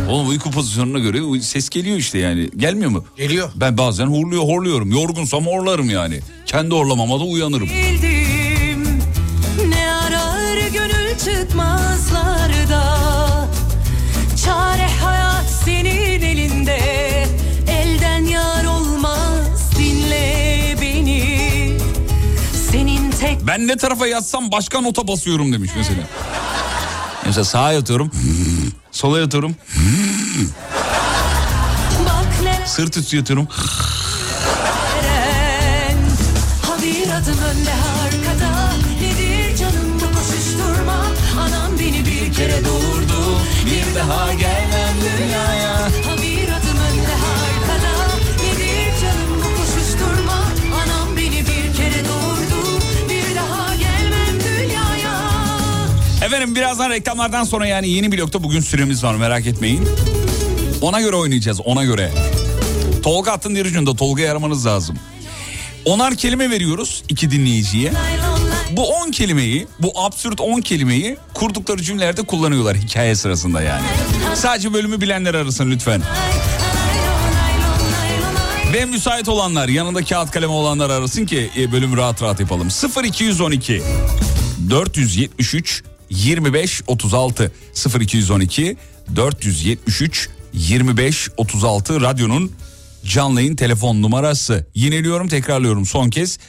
[0.10, 2.50] Oğlum uyku pozisyonuna göre ses geliyor işte yani.
[2.58, 3.06] Gelmiyor mu?
[3.18, 3.52] Geliyor.
[3.56, 4.92] Ben bazen horluyor horluyorum.
[4.92, 6.20] Yorgunsam horlarım yani.
[6.46, 7.70] Kendi horlamama da uyanırım.
[7.70, 8.84] Bildim
[9.70, 11.99] ne arar gönül çıkmazlarda
[23.50, 26.02] Ben ne tarafa yatsam başka nota basıyorum demiş mesela.
[27.26, 28.12] Mesela sağa yatıyorum.
[28.92, 29.56] Sola yatıyorum.
[32.66, 33.48] Sırt üstü yatıyorum.
[36.68, 37.80] Ha bir adım önde
[56.50, 59.90] Efendim birazdan reklamlardan sonra yani yeni blokta bugün süremiz var merak etmeyin.
[60.82, 62.12] Ona göre oynayacağız ona göre.
[63.04, 64.96] Tolga attın diğer ucunda Tolga'yı aramanız lazım.
[65.86, 67.92] Onar kelime veriyoruz iki dinleyiciye.
[68.72, 73.86] Bu 10 kelimeyi, bu absürt 10 kelimeyi kurdukları cümlelerde kullanıyorlar hikaye sırasında yani.
[74.36, 76.02] Sadece bölümü bilenler arasın lütfen.
[78.74, 82.68] Ve müsait olanlar, yanında kağıt kalem olanlar arasın ki e, bölümü rahat rahat yapalım.
[83.04, 83.82] 0212
[84.70, 87.52] 473 25 36
[88.00, 88.78] 0212
[89.16, 92.52] 473 25 36 radyonun
[93.06, 94.68] canlı yayın telefon numarası.
[94.76, 96.40] Yineliyorum tekrarlıyorum son kez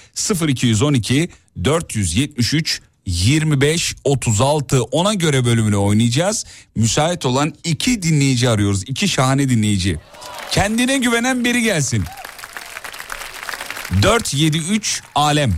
[0.49, 1.29] 0212
[1.65, 6.45] 473 25 36 ona göre bölümünü oynayacağız.
[6.77, 8.83] Müsait olan iki dinleyici arıyoruz.
[8.87, 9.99] iki şahane dinleyici.
[10.51, 12.05] Kendine güvenen biri gelsin.
[14.03, 15.55] 473 alem.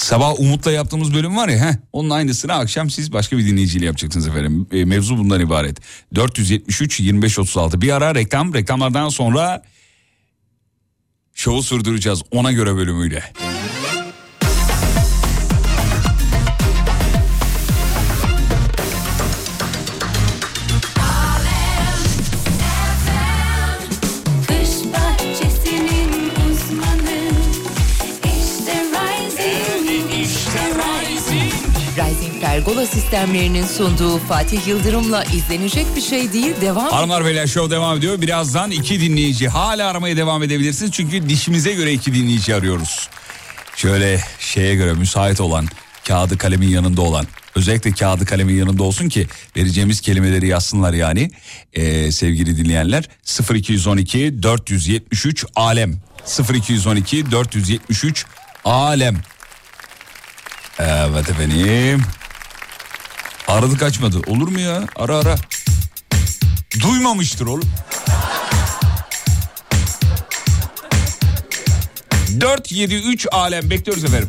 [0.00, 4.28] Sabah Umut'la yaptığımız bölüm var ya heh, onun aynısını akşam siz başka bir dinleyiciyle yapacaksınız
[4.28, 4.66] efendim.
[4.72, 5.78] E, mevzu bundan ibaret.
[6.14, 9.62] 473 25 36 bir ara reklam reklamlardan sonra
[11.34, 13.22] şovu sürdüreceğiz ona göre bölümüyle.
[32.50, 38.20] Pergola sistemlerinin sunduğu Fatih Yıldırım'la izlenecek bir şey değil devam Hanımlar beyler show devam ediyor.
[38.20, 40.92] Birazdan iki dinleyici hala aramaya devam edebilirsiniz.
[40.92, 43.08] Çünkü dişimize göre iki dinleyici arıyoruz.
[43.76, 45.66] Şöyle şeye göre müsait olan
[46.08, 49.26] kağıdı kalemin yanında olan özellikle kağıdı kalemin yanında olsun ki
[49.56, 51.30] vereceğimiz kelimeleri yazsınlar yani
[51.72, 53.08] Ee, sevgili dinleyenler
[53.54, 56.00] 0212 473 alem
[56.54, 58.26] 0212 473
[58.64, 59.16] alem
[60.78, 62.02] Evet efendim
[63.50, 64.18] aradık açmadı.
[64.26, 64.82] Olur mu ya?
[64.96, 65.36] Ara ara.
[66.82, 67.70] Duymamıştır oğlum.
[72.40, 73.70] 473 alem.
[73.70, 74.28] Bekliyoruz efendim.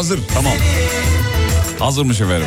[0.00, 0.20] Hazır.
[0.34, 0.52] Tamam.
[1.78, 2.46] Hazırmış efendim.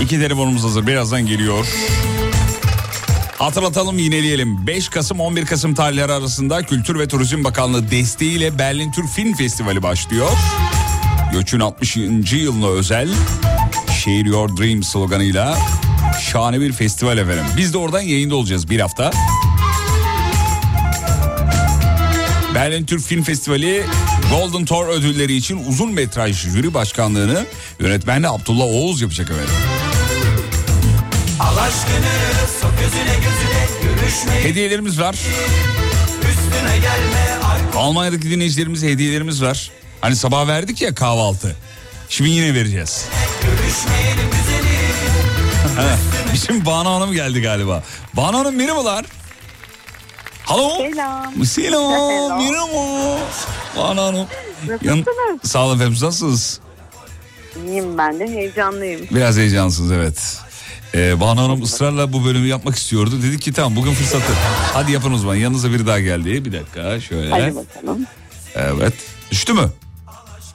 [0.00, 0.86] İki telefonumuz hazır.
[0.86, 1.66] Birazdan geliyor.
[3.38, 4.66] Hatırlatalım yineleyelim.
[4.66, 9.82] 5 Kasım 11 Kasım tarihleri arasında Kültür ve Turizm Bakanlığı desteğiyle Berlin Türk Film Festivali
[9.82, 10.30] başlıyor.
[11.32, 11.96] Göçün 60.
[12.32, 13.08] yılına özel
[14.04, 15.58] Share Your Dream sloganıyla
[16.30, 17.44] şahane bir festival efendim.
[17.56, 19.10] Biz de oradan yayında olacağız bir hafta.
[22.54, 23.84] Berlin Türk Film Festivali
[24.30, 27.46] Golden Tor ödülleri için uzun metraj jüri başkanlığını
[27.80, 29.54] yönetmenli Abdullah Oğuz yapacak efendim.
[31.40, 32.14] Aşkını
[32.80, 35.14] gözüne gözüne Hediyelerimiz var.
[36.20, 37.38] üstüne gelme
[37.76, 39.70] Almanya'daki dinleyicilerimize hediyelerimiz var.
[40.00, 41.56] Hani sabah verdik ya kahvaltı.
[42.08, 43.04] Şimdi yine vereceğiz.
[46.32, 47.82] Bizim Banu Hanım geldi galiba.
[48.16, 49.04] Banu Hanım merhabalar.
[50.44, 50.68] Halo.
[50.78, 51.44] Selam.
[51.44, 52.42] Selam.
[52.42, 53.18] Merhaba.
[53.76, 54.26] Hanım.
[54.68, 55.40] Nasılsınız?
[55.42, 55.92] Sağ olun efendim.
[56.02, 56.60] Nasılsınız?
[57.66, 59.00] İyiyim ben de heyecanlıyım.
[59.10, 60.38] Biraz heyecansınız evet.
[60.94, 63.22] Ee, Banu Hanım ısrarla bu bölümü yapmak istiyordu.
[63.22, 64.32] Dedik ki tamam bugün fırsatı.
[64.72, 65.34] Hadi yapın o zaman.
[65.34, 66.44] Yanınıza biri daha geldi.
[66.44, 67.30] Bir dakika şöyle.
[67.30, 68.06] Hadi bakalım.
[68.54, 68.94] Evet.
[69.30, 69.70] Düştü mü?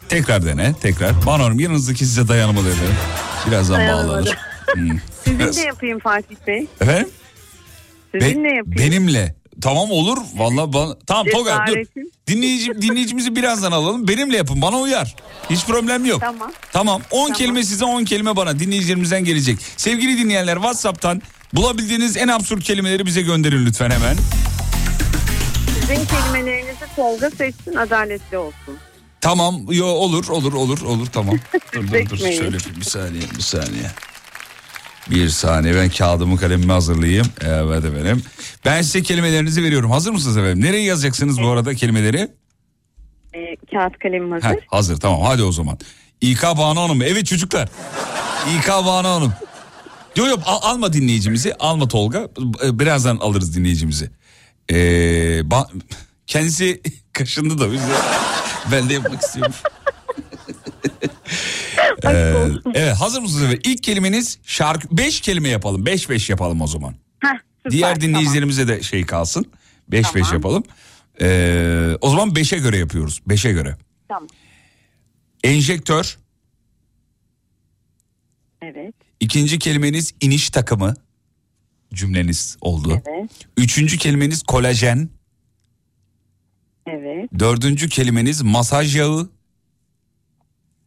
[0.10, 0.74] Tekrar dene.
[0.82, 1.26] Tekrar.
[1.26, 2.96] Banu Hanım yanınızdaki size dayanamadı efendim.
[3.48, 4.38] Birazdan bağlanır.
[4.74, 5.00] Hmm.
[5.26, 6.68] Sizinle yapayım Fatih Bey.
[6.82, 7.10] Efendim?
[8.14, 8.78] Be- Sizinle yapayım.
[8.92, 9.36] benimle.
[9.62, 10.18] Tamam olur.
[10.36, 10.98] Vallahi bana...
[11.08, 11.78] Tamam Tolga dur.
[12.28, 14.08] Dinleyici, dinleyicimizi birazdan alalım.
[14.08, 14.62] Benimle yapın.
[14.62, 15.16] Bana uyar.
[15.50, 16.22] Hiç problem yok.
[16.22, 16.52] Tamam.
[16.74, 17.02] Tamam.
[17.12, 17.38] 10 Tamam.
[17.38, 18.60] kelime size 10 kelime bana.
[18.60, 19.60] Dinleyicilerimizden gelecek.
[19.78, 21.22] Sevgili dinleyenler WhatsApp'tan
[21.54, 24.18] bulabildiğiniz en absürt kelimeleri bize gönderin lütfen hemen.
[25.80, 28.78] Sizin kelimelerinizi Tolga seçsin adaletli olsun.
[29.22, 29.66] Tamam.
[29.72, 31.36] Yo olur olur olur olur tamam.
[31.74, 32.18] dur dur dur.
[32.18, 33.92] Şöyle bir, bir saniye bir saniye.
[35.12, 37.26] Bir saniye ben kağıdımı kalemimi hazırlayayım.
[37.42, 38.24] Evet efendim.
[38.66, 39.92] Ben size kelimelerinizi veriyorum.
[39.92, 40.62] Hazır mısınız efendim?
[40.62, 42.32] Nereye yazacaksınız bu arada kelimeleri?
[43.34, 44.46] Ee, kağıt kalemim hazır.
[44.48, 45.78] Heh, hazır tamam hadi o zaman.
[46.22, 47.02] İK Banu Hanım.
[47.02, 47.70] Evet çocuklar.
[48.60, 49.34] İK Banu Hanım.
[50.16, 51.54] Yok yok al- alma dinleyicimizi.
[51.60, 52.28] Alma Tolga.
[52.66, 54.10] Ee, Birazdan alırız dinleyicimizi.
[54.72, 54.76] Ee,
[55.40, 55.82] ba-
[56.28, 56.82] kendisi
[57.14, 57.84] kaşındı da bize.
[58.72, 59.54] ben de yapmak istiyorum.
[62.06, 62.34] Ee,
[62.74, 63.56] evet hazır mısınız?
[63.64, 64.98] İlk kelimeniz şarkı.
[64.98, 65.86] Beş kelime yapalım.
[65.86, 66.96] Beş beş yapalım o zaman.
[67.20, 68.02] Heh, süper, Diğer tamam.
[68.02, 69.46] dinleyicilerimize de şey kalsın.
[69.88, 70.34] Beş beş Tamam.
[70.34, 70.64] yapalım.
[71.22, 73.22] Ee, o zaman beşe göre yapıyoruz.
[73.28, 73.78] Beşe göre.
[74.08, 74.28] Tamam.
[75.44, 76.18] Enjektör.
[78.62, 78.94] Evet.
[79.20, 80.94] İkinci kelimeniz iniş takımı.
[81.94, 83.02] Cümleniz oldu.
[83.08, 83.30] Evet.
[83.58, 85.10] Üçüncü kelimeniz kolajen.
[86.88, 87.30] Evet.
[87.40, 89.30] Dördüncü kelimeniz masaj yağı.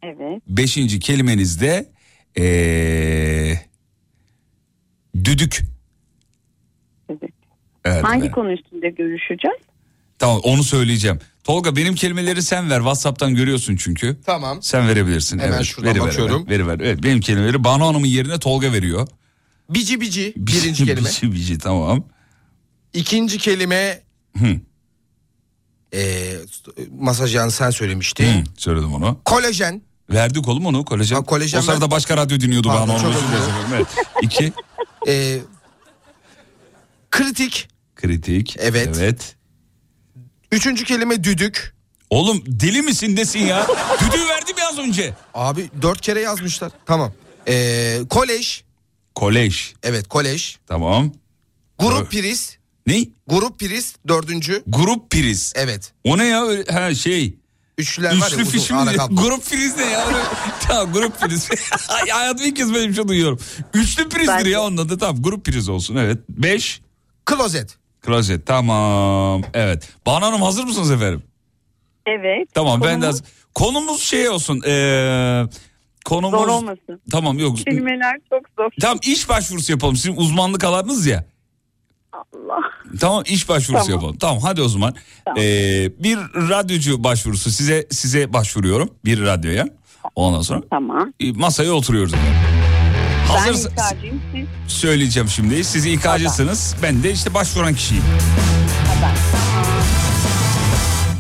[0.03, 0.43] Evet.
[0.49, 1.93] Beşinci kelimeniz de
[2.39, 3.55] ee,
[5.25, 5.63] düdük.
[7.09, 7.23] Evet.
[7.85, 8.35] Evet, Hangi evet.
[8.35, 9.59] konu üstünde görüşeceğiz?
[10.19, 11.19] Tamam onu söyleyeceğim.
[11.45, 12.77] Tolga benim kelimeleri sen ver.
[12.77, 14.17] WhatsApp'tan görüyorsun çünkü.
[14.27, 14.63] Tamam.
[14.63, 15.39] Sen verebilirsin.
[15.39, 15.65] Hemen evet.
[15.65, 16.47] şuradan Veriver, bakıyorum.
[16.49, 16.85] Veriver, veriver.
[16.87, 19.09] Evet, benim kelimeleri Banu Hanım'ın yerine Tolga veriyor.
[19.71, 21.09] Bici bici birinci kelime.
[21.09, 22.05] bici bici tamam.
[22.93, 24.03] İkinci kelime
[24.39, 24.61] Hı.
[25.95, 26.35] Ee,
[26.99, 28.25] masaj yağını sen söylemiştin.
[28.25, 29.21] Hı, söyledim onu.
[29.25, 29.83] Kolajen.
[30.11, 31.17] Verdik oğlum onu kolajen.
[31.17, 32.99] Ha, kolajen o sırada ben- başka radyo dinliyordu Pardon, bana.
[32.99, 33.69] Çok özür efendim.
[33.75, 33.87] Evet.
[34.23, 34.53] İki.
[35.09, 35.39] Ee,
[37.11, 37.69] kritik.
[37.97, 38.57] Kritik.
[38.59, 38.89] Evet.
[38.97, 39.37] Evet.
[40.53, 41.75] Üçüncü kelime düdük.
[42.11, 43.67] Oğlum deli misin desin ya.
[44.01, 45.15] Düdüğü verdim ya az önce.
[45.35, 46.73] Abi dört kere yazmışlar.
[46.87, 47.13] Tamam.
[47.49, 48.63] Ee, kolej.
[49.15, 49.75] Kolej.
[49.83, 50.57] Evet kolej.
[50.67, 51.13] Tamam.
[51.79, 52.59] Grup priz.
[52.87, 53.05] Ne?
[53.27, 54.63] Grup priz dördüncü.
[54.67, 55.53] Grup priz.
[55.57, 55.93] Evet.
[56.05, 56.47] O ne ya?
[56.73, 57.35] Ha şey.
[57.79, 58.79] Üçlüler var ya Üçlü uzun fişi mi?
[58.79, 59.17] ara kablo.
[59.17, 60.05] Grup priz ne ya?
[60.69, 61.49] Tamam grup priz.
[61.89, 63.39] Ay, Hayatımda ilk kez böyle bir şey duyuyorum.
[63.75, 64.99] Üçlü prizdir Bence- ya onun adı.
[64.99, 65.97] Tamam grup priz olsun.
[65.97, 66.19] Evet.
[66.29, 66.81] Beş.
[67.25, 67.79] Klozet.
[68.03, 68.47] Klozet.
[68.47, 69.43] Tamam.
[69.55, 69.89] Evet.
[70.07, 71.23] Banu Hanım hazır mısınız efendim?
[72.07, 72.49] Evet.
[72.55, 73.25] Tamam ben de Konumuz hazır.
[73.55, 74.63] Konumuz şey olsun.
[74.67, 75.43] Ee,
[76.05, 76.41] konumuz...
[76.41, 77.01] Zor olmasın.
[77.11, 77.59] Tamam yok.
[77.59, 78.71] Kelimeler çok zor.
[78.81, 79.97] Tamam iş başvurusu yapalım.
[79.97, 81.25] Sizin uzmanlık alanınız ya.
[82.13, 82.61] Allah.
[83.01, 83.91] Tamam iş başvurusu Tamam.
[84.01, 84.17] yapalım.
[84.19, 84.95] Tamam hadi o zaman.
[85.39, 85.43] Ee,
[85.99, 89.69] bir radyocu başvurusu size size başvuruyorum bir radyoya.
[90.15, 91.13] Ondan sonra Tamam.
[91.21, 92.13] e, masaya oturuyoruz.
[92.13, 92.43] Ben
[93.37, 93.71] Hazır
[94.69, 95.65] söyleyeceğim şimdi.
[95.65, 96.75] Siz İK'cısınız.
[96.83, 98.05] Ben de işte başvuran kişiyim.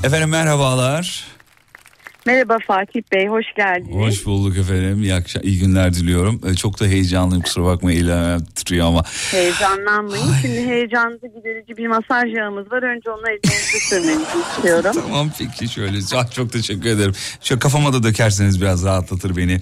[0.04, 1.24] Efendim merhabalar.
[2.26, 3.96] Merhaba Fatih Bey hoş geldiniz.
[3.96, 5.02] Hoş bulduk efendim.
[5.02, 6.40] İyi, akşam, iyi günler diliyorum.
[6.50, 9.02] Ee, çok da heyecanlıyım kusura bakmayın elim titriyor ama.
[9.30, 10.24] Heyecanlanmayın.
[10.42, 12.82] Şimdi heyecanınızı giderici bir masaj yağımız var.
[12.96, 14.90] Önce onu ellerinize sürmenizi istiyorum.
[15.06, 15.98] Tamam peki şöyle.
[16.34, 17.12] Çok teşekkür ederim.
[17.40, 19.60] Şöyle kafama da dökerseniz biraz rahatlatır beni.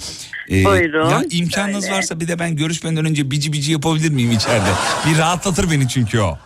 [0.50, 1.96] Ee, Buyurun, Ya imkanınız şöyle.
[1.96, 4.70] varsa bir de ben görüşmeden önce bici bici yapabilir miyim içeride?
[5.10, 6.38] Bir rahatlatır beni çünkü o.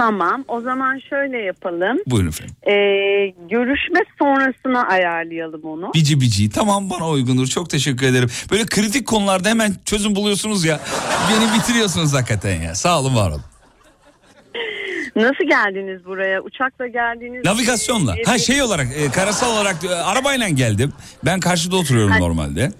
[0.00, 1.98] Tamam o zaman şöyle yapalım.
[2.06, 2.54] Buyurun efendim.
[2.66, 2.72] Ee,
[3.50, 5.90] görüşme sonrasına ayarlayalım onu.
[5.94, 8.28] Bici bici tamam bana uygundur çok teşekkür ederim.
[8.50, 10.80] Böyle kritik konularda hemen çözüm buluyorsunuz ya.
[11.30, 12.74] Beni bitiriyorsunuz hakikaten ya.
[12.74, 13.42] Sağ olun var olun.
[15.16, 16.40] Nasıl geldiniz buraya?
[16.42, 17.44] Uçakla geldiniz.
[17.44, 18.16] Navigasyonla.
[18.26, 20.92] Ha şey olarak e, karasal olarak e, arabayla geldim.
[21.24, 22.70] Ben karşıda oturuyorum normalde.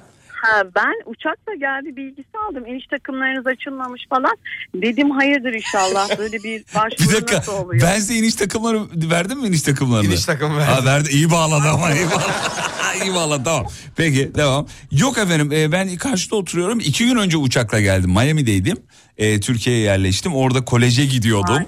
[0.43, 2.67] Ha, ben uçakla geldi bilgisi aldım.
[2.67, 4.37] İniş takımlarınız açılmamış falan.
[4.75, 6.09] Dedim hayırdır inşallah.
[6.19, 7.83] Böyle bir Bir başvuru dakika nasıl oluyor?
[7.83, 8.81] ben size iniş takımları
[9.11, 10.07] verdim mi iniş takımlarını?
[10.07, 10.75] İniş takımı verdim.
[10.75, 12.33] Ha, verdi iyi bağladı ama iyi bağladı.
[13.05, 13.67] iyi bağladı tamam.
[13.97, 14.67] Peki devam.
[14.93, 16.81] Yok efendim e, ben karşıda oturuyorum.
[16.81, 18.77] İki gün önce uçakla geldim Miami'deydim.
[19.19, 21.65] E, Türkiye'ye yerleştim orada koleje gidiyordum.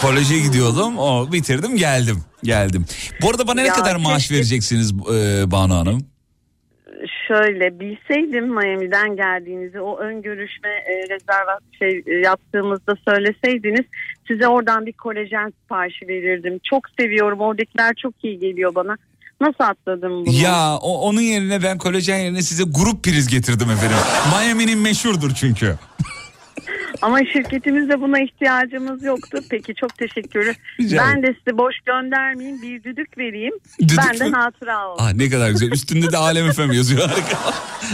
[0.00, 2.86] Koleje gidiyordum o bitirdim geldim geldim.
[3.22, 6.06] Bu arada bana ne Ya kadar maaş vereceksiniz e, Banu Hanım?
[7.28, 13.84] Şöyle bilseydim Miami'den geldiğinizi o ön görüşme e, rezerva şey e, yaptığımızda söyleseydiniz
[14.28, 16.60] size oradan bir kolajen siparişi verirdim.
[16.70, 17.40] Çok seviyorum.
[17.40, 18.96] Oradakiler çok iyi geliyor bana.
[19.40, 20.34] Nasıl atladım bunu?
[20.42, 23.96] Ya o, onun yerine ben kolajen yerine size grup priz getirdim efendim.
[24.32, 25.74] Miami'nin meşhurdur çünkü.
[27.02, 29.38] Ama şirketimizde buna ihtiyacımız yoktu.
[29.50, 32.62] Peki çok teşekkür Rica Ben de size boş göndermeyeyim.
[32.62, 33.54] Bir düdük vereyim.
[33.80, 35.04] Düdük ben de hatıra olsun.
[35.04, 35.72] Ah ne kadar güzel.
[35.72, 37.10] Üstünde de Alem FM yazıyor.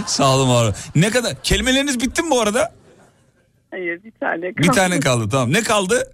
[0.07, 0.77] Sağ olun var.
[0.95, 1.43] Ne kadar?
[1.43, 2.73] Kelimeleriniz bitti mi bu arada?
[3.71, 4.69] Hayır bir tane kaldı.
[4.69, 5.53] Bir tane kaldı tamam.
[5.53, 6.13] Ne kaldı?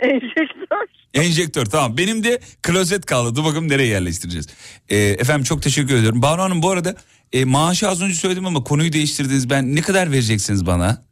[0.00, 0.86] Enjektör.
[1.14, 1.96] Enjektör tamam.
[1.98, 3.36] Benim de klozet kaldı.
[3.36, 4.46] Dur bakalım nereye yerleştireceğiz.
[4.88, 6.22] Ee, efendim çok teşekkür ediyorum.
[6.22, 6.94] Banu Hanım bu arada
[7.32, 9.50] e, maaşı az önce söyledim ama konuyu değiştirdiniz.
[9.50, 11.02] Ben ne kadar vereceksiniz bana?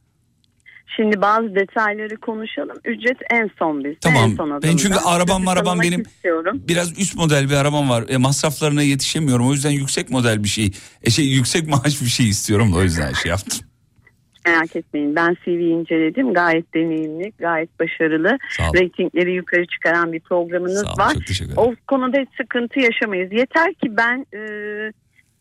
[1.00, 2.76] Şimdi bazı detayları konuşalım.
[2.84, 3.96] Ücret en son biz.
[4.00, 4.30] Tamam.
[4.30, 6.62] En son Ben çünkü arabam arabam benim istiyorum.
[6.68, 8.04] biraz üst model bir arabam var.
[8.08, 9.48] E, masraflarına yetişemiyorum.
[9.48, 10.70] O yüzden yüksek model bir şey.
[11.02, 13.58] E, şey yüksek maaş bir şey istiyorum da o yüzden şey yaptım.
[14.46, 15.16] Merak etmeyin.
[15.16, 16.34] Ben CV inceledim.
[16.34, 18.38] Gayet deneyimli, gayet başarılı.
[18.74, 21.16] Reytingleri yukarı çıkaran bir programınız Sağ olun, var.
[21.56, 23.32] O konuda hiç sıkıntı yaşamayız.
[23.32, 24.40] Yeter ki ben e,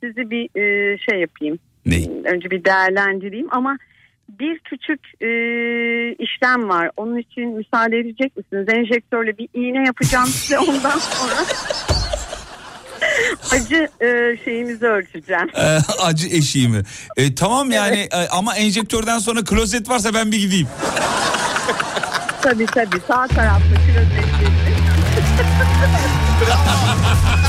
[0.03, 1.59] sizi bir e, şey yapayım.
[1.85, 2.09] Ney?
[2.25, 3.77] Önce bir değerlendireyim ama
[4.39, 5.29] bir küçük e,
[6.13, 6.91] işlem var.
[6.97, 8.65] Onun için müsaade edecek misiniz?
[8.73, 11.35] Enjektörle bir iğne yapacağım size ondan sonra
[13.51, 15.49] acı e, şeyimizi ölçeceğim.
[15.55, 16.83] Ee, acı eşiğimi.
[17.17, 20.67] E, tamam yani e, ama enjektörden sonra klozet varsa ben bir gideyim.
[22.41, 24.29] Tabii tabii sağ tarafta klozetleri.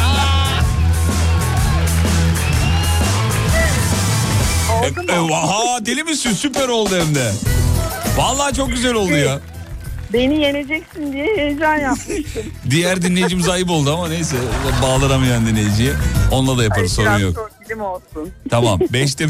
[4.80, 5.34] Oldu E, mu?
[5.34, 6.32] ha deli misin?
[6.32, 7.32] Süper oldu hem de.
[8.16, 9.40] Vallahi çok güzel oldu ya.
[10.12, 12.42] Beni yeneceksin diye heyecan yapmıştım.
[12.70, 14.36] Diğer dinleyicimiz ayıp oldu ama neyse
[14.82, 15.92] bağlanamayan dinleyiciye.
[16.32, 17.34] Onunla da yaparız sorun yok.
[17.34, 18.30] torpilim olsun.
[18.50, 19.26] Tamam 5'te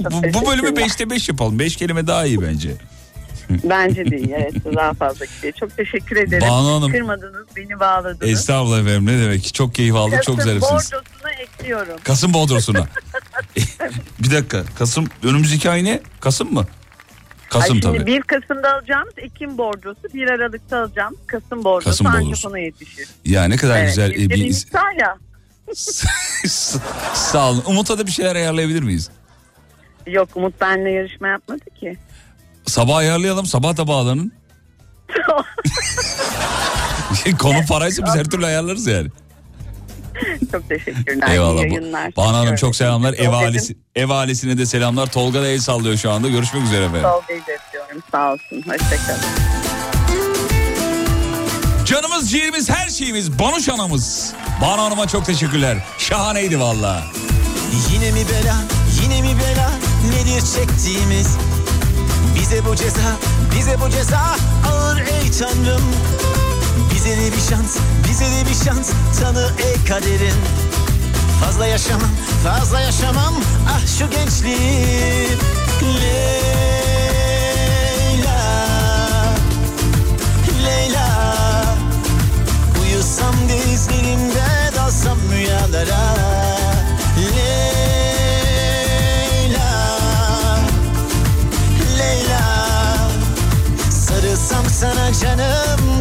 [0.00, 1.58] bu, bu bölümü 5'te 5 yapalım.
[1.58, 2.70] 5 kelime daha iyi bence.
[3.50, 4.34] Bence de iyi.
[4.38, 5.52] Evet daha fazla gidiyor.
[5.60, 6.48] Çok teşekkür ederim.
[6.50, 6.92] Banu Hanım.
[6.92, 8.32] Kırmadınız, beni bağladınız.
[8.32, 9.54] Estağfurullah efendim ne demek.
[9.54, 10.92] Çok keyif aldık çok Kasım zarifsiniz.
[10.92, 11.94] bordosuna ekliyorum.
[12.04, 12.78] Kasım Bodros'una.
[14.18, 16.00] bir dakika Kasım önümüzdeki ay ne?
[16.20, 16.66] Kasım mı?
[17.50, 18.06] Kasım Ay şimdi tabii.
[18.06, 22.48] 1 Kasım'da alacağımız Ekim borcosu, 1 Aralık'ta alacağımız Kasım borcosu Kasım ancak borcosu.
[22.48, 23.08] ona yetişir.
[23.24, 24.10] Ya ne kadar Evet, güzel.
[24.10, 24.20] e, bir...
[24.22, 24.66] istediğimiz
[25.00, 25.16] ya.
[27.14, 27.62] Sağ olun.
[27.66, 29.10] Umut'a da bir şeyler ayarlayabilir miyiz?
[30.06, 31.98] Yok Umut benimle yarışma yapmadı ki.
[32.66, 33.46] Sabah ayarlayalım.
[33.46, 34.32] Sabah da bağlanın.
[37.38, 39.08] Konu paraysa biz her türlü ayarlarız yani.
[40.52, 41.28] Çok teşekkürler.
[41.30, 41.62] Eyvallah.
[41.62, 42.16] İyi yayınlar.
[42.16, 43.14] Banu Hanım çok selamlar.
[43.14, 45.06] Ev, ailesi, ev ailesine de selamlar.
[45.06, 46.28] Tolga da el sallıyor şu anda.
[46.28, 47.02] Görüşmek üzere efendim.
[47.02, 48.02] Tolga'yı da öpüyorum.
[48.12, 48.62] Sağ olsun.
[48.70, 49.20] Hoşçakalın.
[51.84, 53.38] Canımız, ciğerimiz, her şeyimiz.
[53.38, 54.32] Banuş anamız.
[54.62, 55.78] Banu Hanım'a çok teşekkürler.
[55.98, 57.02] Şahaneydi valla.
[57.92, 58.56] Yine mi bela,
[59.02, 59.70] yine mi bela
[60.10, 61.36] Nedir çektiğimiz
[62.34, 63.16] Bize bu ceza,
[63.56, 64.36] bize bu ceza
[64.72, 65.82] Ağır ey tanrım
[67.04, 67.76] Bize de bir şans,
[68.08, 68.90] bize de bir şans.
[69.20, 70.34] Tanı ey kaderin.
[71.40, 72.10] Fazla yaşamam,
[72.44, 73.34] fazla yaşamam.
[73.68, 75.28] Ah şu gençliği
[75.82, 76.40] Leyla.
[80.64, 81.08] Leyla.
[82.82, 86.14] Uyusam dizlerimde dalsam rüyalara.
[87.36, 87.60] Leyla.
[91.98, 92.44] Leyla.
[93.90, 95.93] Sarılsam sana canım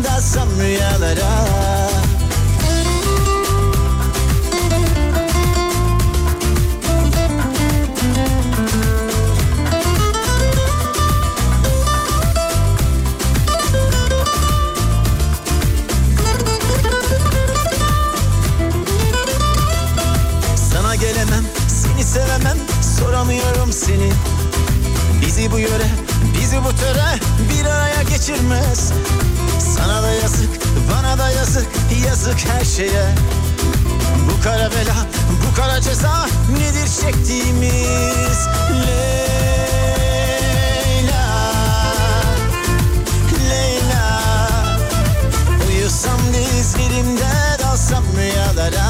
[21.04, 22.58] gelemem, seni sevemem,
[23.00, 24.12] soramıyorum seni.
[25.22, 25.88] Bizi bu yöre,
[26.42, 27.20] bizi bu töre
[27.50, 28.92] bir araya geçirmez.
[29.64, 30.50] Sana da yazık,
[30.92, 31.68] bana da yazık,
[32.08, 33.06] yazık her şeye.
[34.30, 34.96] Bu kara bela,
[35.44, 38.48] bu kara ceza nedir çektiğimiz?
[38.88, 39.54] Leyla,
[43.50, 44.22] Leyla.
[45.70, 47.34] Uyusam dizlerimde
[47.64, 48.90] dalsam rüyalara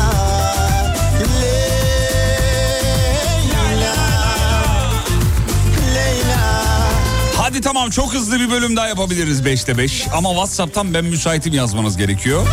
[7.54, 10.08] Hadi tamam çok hızlı bir bölüm daha yapabiliriz 5'te 5.
[10.14, 12.48] Ama WhatsApp'tan ben müsaitim yazmanız gerekiyor.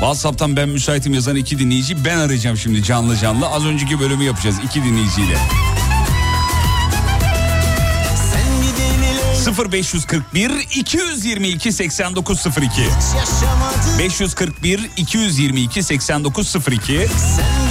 [0.00, 3.48] WhatsApp'tan ben müsaitim yazan iki dinleyici ben arayacağım şimdi canlı canlı.
[3.48, 5.36] Az önceki bölümü yapacağız iki dinleyiciyle.
[8.32, 17.63] Sen gideni Leyla 0541 222 8902 yaşamadın 541 222 8902 Sen gideni Leyla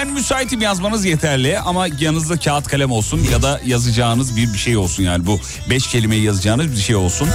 [0.00, 4.76] Ben müsaitim yazmanız yeterli ama yanınızda kağıt kalem olsun ya da yazacağınız bir bir şey
[4.76, 5.40] olsun yani bu
[5.70, 7.28] beş kelimeyi yazacağınız bir şey olsun.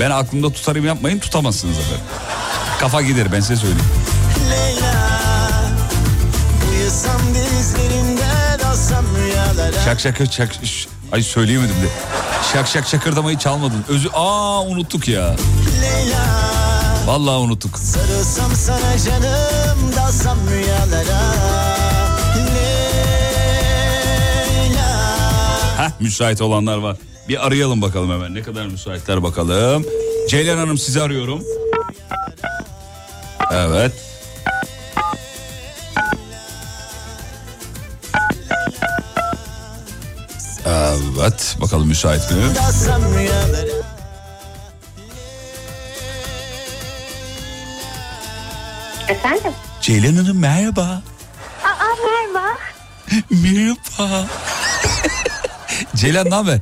[0.00, 2.04] Ben aklımda tutarım yapmayın tutamazsınız efendim.
[2.80, 3.84] Kafa gider ben size söyleyeyim.
[9.84, 10.50] Şak şak şak
[11.12, 11.88] ay söyleyemedim de.
[12.52, 13.84] Şak şak şakırdamayı çalmadın.
[13.88, 15.36] Özü aa unuttuk ya.
[17.06, 17.78] Vallahi unuttuk.
[17.78, 21.61] Sarılsam sana canım dalsam rüyalara
[26.02, 26.96] müsait olanlar var.
[27.28, 29.84] Bir arayalım bakalım hemen ne kadar müsaitler bakalım.
[30.28, 31.42] Ceylan Hanım sizi arıyorum.
[33.52, 33.92] Evet.
[40.66, 42.36] Evet bakalım müsait mi?
[49.08, 49.52] Efendim?
[49.80, 51.02] Ceylan Hanım merhaba.
[51.64, 52.58] Aa merhaba.
[53.30, 54.26] Merhaba.
[56.02, 56.60] Ceylan ne haber?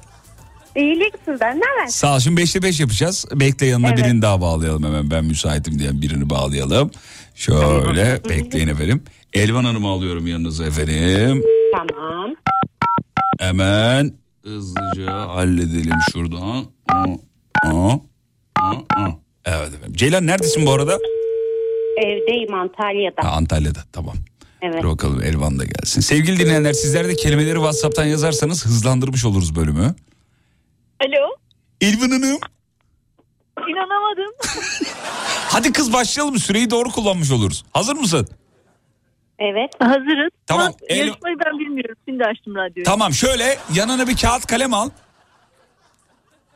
[0.76, 1.86] İyilik sizden ne haber?
[1.88, 3.26] Sağ ol şimdi 5'te 5 yapacağız.
[3.34, 3.98] Bekle yanına Evet.
[3.98, 5.10] birini daha bağlayalım hemen.
[5.10, 6.90] Ben müsaitim diyen birini bağlayalım.
[7.34, 9.02] Şöyle bekleyin efendim.
[9.34, 11.42] Elvan Hanım'ı alıyorum yanınıza efendim.
[11.76, 12.34] Tamam.
[13.38, 14.12] Hemen
[14.44, 16.64] hızlıca halledelim şuradan.
[16.88, 17.04] Aa,
[17.64, 17.92] aa,
[18.60, 19.08] aa, aa.
[19.44, 19.92] Evet efendim.
[19.96, 20.98] Ceylan neredesin bu arada?
[21.98, 23.24] Evdeyim Antalya'da.
[23.24, 24.14] Ha, Antalya'da tamam.
[24.62, 24.82] Evet.
[24.82, 26.00] Dur bakalım Elvan da gelsin.
[26.00, 29.94] Sevgili dinleyenler sizler de kelimeleri WhatsApp'tan yazarsanız hızlandırmış oluruz bölümü.
[31.00, 31.36] Alo.
[31.80, 32.38] Elvan Hanım.
[33.68, 34.34] İnanamadım.
[35.48, 37.64] Hadi kız başlayalım süreyi doğru kullanmış oluruz.
[37.72, 38.28] Hazır mısın?
[39.38, 39.70] Evet.
[39.78, 40.30] Hazırız.
[40.46, 41.96] Tamam, Ama el- Yarışmayı ben bilmiyorum.
[42.08, 42.84] Şimdi açtım radyoyu.
[42.84, 44.90] Tamam şöyle yanına bir kağıt kalem al.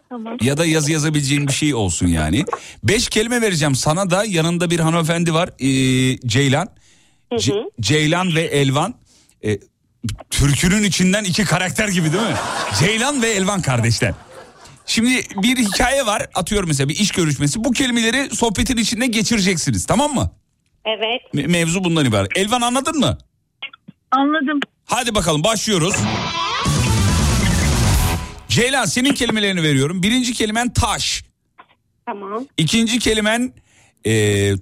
[0.08, 0.36] Tamam.
[0.40, 2.44] Ya da yazı yazabileceğin bir şey olsun yani.
[2.84, 6.68] Beş kelime vereceğim sana da yanında bir hanımefendi var ee, Ceylan.
[7.38, 8.94] Ce- Ceylan ve Elvan.
[9.44, 9.58] Ee,
[10.30, 12.34] türkünün içinden iki karakter gibi değil mi?
[12.78, 14.14] Ceylan ve Elvan kardeşler.
[14.86, 17.64] Şimdi bir hikaye var atıyorum mesela bir iş görüşmesi.
[17.64, 20.30] Bu kelimeleri sohbetin içinde geçireceksiniz tamam mı?
[20.84, 21.34] Evet.
[21.34, 22.36] Me- mevzu bundan ibaret.
[22.36, 23.18] Elvan anladın mı?
[24.10, 24.60] Anladım.
[24.84, 25.94] Hadi bakalım başlıyoruz.
[28.48, 30.02] Ceylan senin kelimelerini veriyorum.
[30.02, 31.24] Birinci kelimen taş.
[32.06, 32.44] Tamam.
[32.56, 33.52] İkinci kelimen
[34.04, 34.12] e,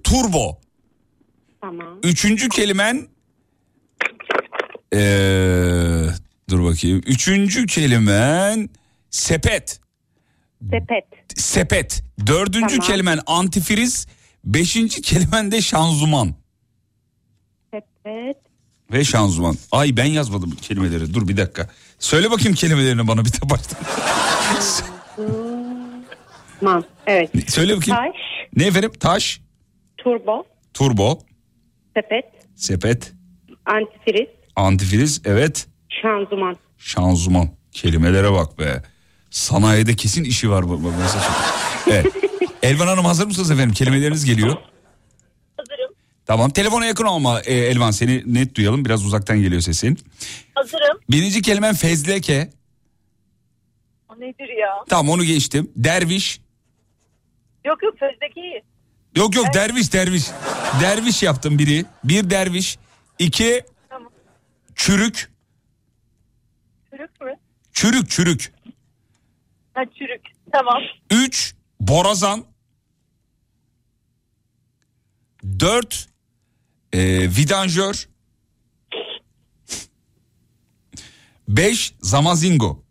[0.05, 0.59] turbo.
[1.63, 1.99] Tamam.
[2.03, 3.09] Üçüncü kelimen
[4.95, 4.99] e,
[6.51, 7.03] dur bakayım.
[7.07, 8.69] Üçüncü kelimen
[9.11, 9.81] sepet.
[10.71, 11.05] Sepet.
[11.37, 12.05] Sepet.
[12.27, 12.87] Dördüncü Tamam.
[12.87, 14.07] kelimen antifriz.
[14.45, 16.35] Beşinci kelimen de şanzuman.
[17.75, 18.37] Sepet.
[18.93, 19.57] Ve şanzuman.
[19.73, 21.15] Ay ben yazmadım bu kelimeleri.
[21.15, 21.69] Dur bir dakika.
[21.99, 23.79] Söyle bakayım kelimelerini bana bir de baştan.
[26.61, 26.85] Man.
[27.07, 27.31] Evet.
[27.51, 28.01] Söyle bakayım.
[28.01, 28.17] Taş.
[28.57, 28.93] Ne efendim?
[29.01, 29.41] Taş,
[29.99, 30.45] Turbo.
[30.75, 31.19] turbo,
[31.95, 32.25] Sepet.
[32.55, 33.13] sepet,
[33.67, 34.29] Antifriz.
[34.57, 35.67] antifriz, evet,
[36.03, 36.57] Şanzıman.
[36.79, 37.49] şanzuman.
[37.73, 38.83] Kelimelere bak be.
[39.31, 40.79] Sanayide kesin işi var bu.
[40.79, 41.23] mesaj.
[41.91, 42.07] Evet.
[42.63, 43.73] Elvan Hanım hazır mısınız efendim?
[43.75, 44.57] Kelimeleriniz geliyor.
[45.57, 45.95] Hazırım.
[46.27, 49.99] Tamam telefona yakın olma e, Elvan seni net duyalım biraz uzaktan geliyor sesin.
[50.55, 50.99] Hazırım.
[51.11, 52.51] Birinci kelimen fezleke.
[54.09, 54.69] O nedir ya?
[54.89, 55.71] Tamam onu geçtim.
[55.77, 56.41] Derviş.
[57.67, 57.95] Yok yok
[58.37, 58.63] iyi.
[59.17, 60.25] Yok yok derviş derviş.
[60.81, 61.85] Derviş yaptım biri.
[62.05, 62.79] Bir derviş.
[63.19, 64.13] iki Tamam.
[64.75, 65.33] çürük.
[66.91, 67.35] Çürük mü?
[67.73, 68.53] Çürük çürük.
[69.75, 70.23] Ha çürük.
[70.53, 70.83] Tamam.
[71.11, 72.45] Üç borazan.
[75.61, 76.09] Dört
[76.93, 78.09] e, vidanjör.
[81.49, 82.83] Beş zamazingo.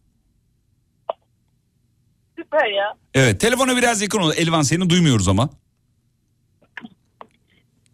[2.38, 2.93] Süper ya.
[3.14, 4.34] Evet telefona biraz yakın ol.
[4.38, 5.49] Elvan seni duymuyoruz ama.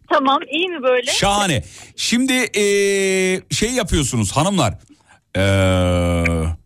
[0.08, 1.12] Tamam iyi mi böyle?
[1.12, 1.62] Şahane.
[1.96, 4.74] Şimdi eee, şey yapıyorsunuz hanımlar.
[5.36, 6.56] Eee,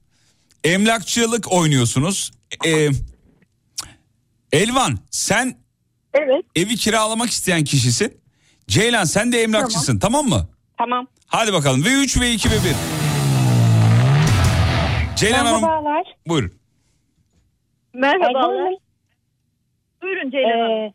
[0.64, 2.30] emlakçılık oynuyorsunuz.
[2.64, 2.90] Eee,
[4.52, 5.54] Elvan sen
[6.14, 6.44] Evet.
[6.56, 8.20] evi kiralamak isteyen kişisin.
[8.68, 10.48] Ceylan sen de emlakçısın tamam, mı?
[10.78, 11.06] Tamam.
[11.26, 11.84] Hadi bakalım.
[11.84, 12.60] Ve 3 ve 2 ve 1.
[15.16, 16.02] Ceylan Hanım Merhabalar.
[16.28, 16.52] buyurun.
[17.94, 18.72] Merhabalar.
[20.02, 20.92] Buyurun Ceylan Hanım.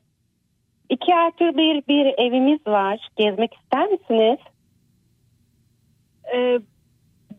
[0.90, 3.08] Ee, iki artı bir bir evimiz var.
[3.18, 4.40] Gezmek ister misiniz?
[6.36, 6.60] Ee,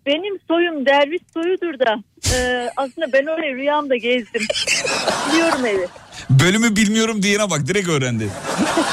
[0.06, 1.96] benim soyum derviş soyudur da
[2.36, 4.42] e, aslında ben orayı rüyamda gezdim.
[5.32, 5.86] Biliyorum evi.
[6.30, 8.28] Bölümü bilmiyorum diyene bak direkt öğrendi.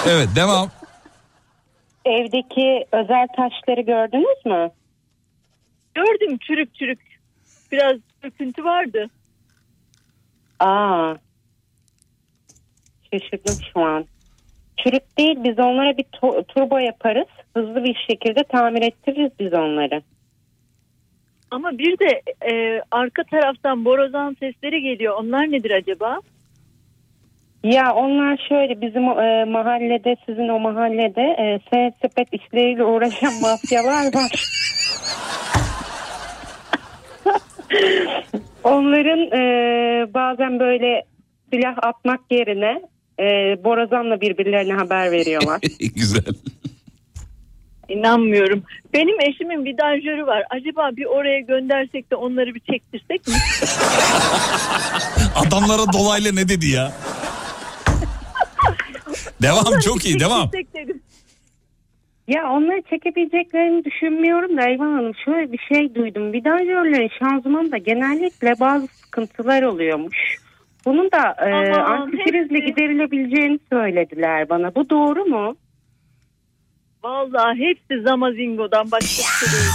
[0.08, 0.70] evet devam.
[2.06, 4.72] Evdeki özel taşları gördünüz mü?
[5.96, 7.00] Gördüm çürük çürük.
[7.72, 9.10] Biraz döküntü vardı.
[10.60, 11.14] Aa.
[13.12, 14.06] Şaşırdım şu an.
[14.78, 16.06] Çürük değil biz onlara bir
[16.48, 17.28] turbo yaparız.
[17.54, 20.02] Hızlı bir şekilde tamir ettiririz biz onları.
[21.52, 22.22] Ama bir de
[22.52, 25.16] e, arka taraftan borazan sesleri geliyor.
[25.20, 26.20] Onlar nedir acaba?
[27.64, 34.06] Ya onlar şöyle bizim e, mahallede sizin o mahallede e, senet sepet işleriyle uğraşan mafyalar
[34.16, 34.32] var.
[38.64, 41.04] Onların e, bazen böyle
[41.54, 42.82] silah atmak yerine
[43.20, 43.24] e,
[43.64, 45.62] borazanla birbirlerine haber veriyorlar.
[45.96, 46.34] Güzel.
[47.90, 48.64] İnanmıyorum.
[48.94, 50.44] Benim eşimin vidanjörü var.
[50.50, 53.34] Acaba bir oraya göndersek de onları bir çektirsek mi?
[55.36, 56.92] Adamlara dolaylı ne dedi ya?
[59.42, 60.52] devam çok iyi devam.
[60.52, 61.02] Dedim.
[62.28, 66.34] Ya onları çekebileceklerini düşünmüyorum da Eyvan Hanım şöyle bir şey duydum.
[66.34, 70.38] Vidanjörlerin şanzımanında genellikle bazı sıkıntılar oluyormuş.
[70.86, 71.50] Bunun da e,
[72.18, 72.66] hepsi.
[72.66, 74.76] giderilebileceğini söylediler bana.
[74.76, 75.56] Bu doğru mu?
[77.04, 79.72] Vallahi hepsi Zamazingo'dan başka bir şey değil.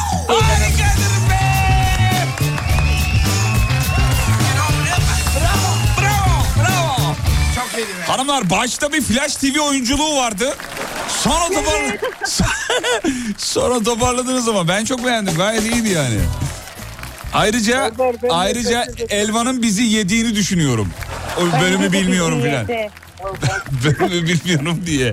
[8.07, 10.57] Hanımlar başta bir Flash TV oyunculuğu vardı.
[11.09, 11.99] Sonra topar...
[13.39, 15.35] Sonra toparladınız ama ben çok beğendim.
[15.37, 16.21] Gayet iyiydi yani.
[17.33, 17.91] Ayrıca
[18.31, 20.89] ayrıca Elvan'ın bizi yediğini düşünüyorum.
[21.39, 22.69] O bölümü bilmiyorum filan.
[23.85, 25.13] Bölümü bilmiyorum diye.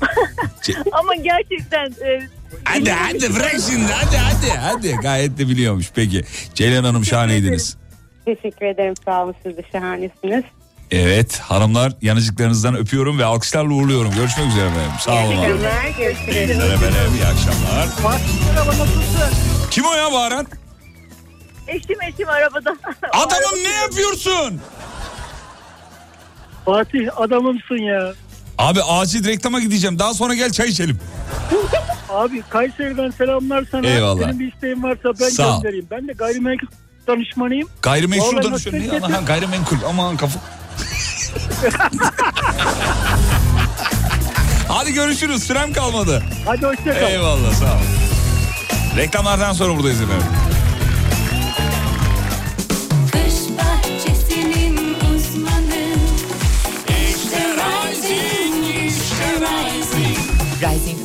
[0.92, 2.28] Ama gerçekten e,
[2.64, 4.92] Hadi hadi bırak şimdi hadi hadi hadi.
[4.92, 6.24] Gayet de biliyormuş peki.
[6.54, 7.76] Ceylan Hanım şahaneydiniz.
[8.24, 10.44] Teşekkür ederim sağ olun siz de şahanesiniz.
[10.90, 14.14] Evet hanımlar yanıcıklarınızdan öpüyorum ve alkışlarla uğurluyorum.
[14.14, 14.90] Görüşmek üzere efendim.
[15.00, 15.46] Sağ olun.
[15.46, 16.56] Günler görüşürüz.
[16.58, 17.88] Merhaba, iyi akşamlar.
[19.70, 20.46] Kim o ya bağıran?
[21.68, 22.70] Eşim eşim arabada.
[23.12, 24.60] Adamım ne yapıyorsun?
[26.64, 28.12] Fatih adamımsın ya.
[28.58, 29.98] Abi acil reklama gideceğim.
[29.98, 30.98] Daha sonra gel çay içelim.
[32.08, 33.86] Abi Kayseri'den selamlar sana.
[33.86, 34.20] Eyvallah.
[34.22, 35.62] Senin bir isteğin varsa ben Sağ ol.
[35.62, 35.86] göndereyim.
[35.90, 36.66] Ben de gayrimenkul
[37.06, 37.68] danışmanıyım.
[37.82, 38.76] Gayrimeşru Vallahi danışıyor.
[38.92, 39.14] nasıl Ne?
[39.14, 39.76] Ha, gayrimenkul.
[39.88, 40.40] Aman kafa.
[44.68, 45.42] Hadi görüşürüz.
[45.42, 46.22] Sürem kalmadı.
[46.46, 47.10] Hadi hoşçakal.
[47.10, 47.78] Eyvallah sağ ol.
[48.96, 50.26] Reklamlardan sonra buradayız efendim.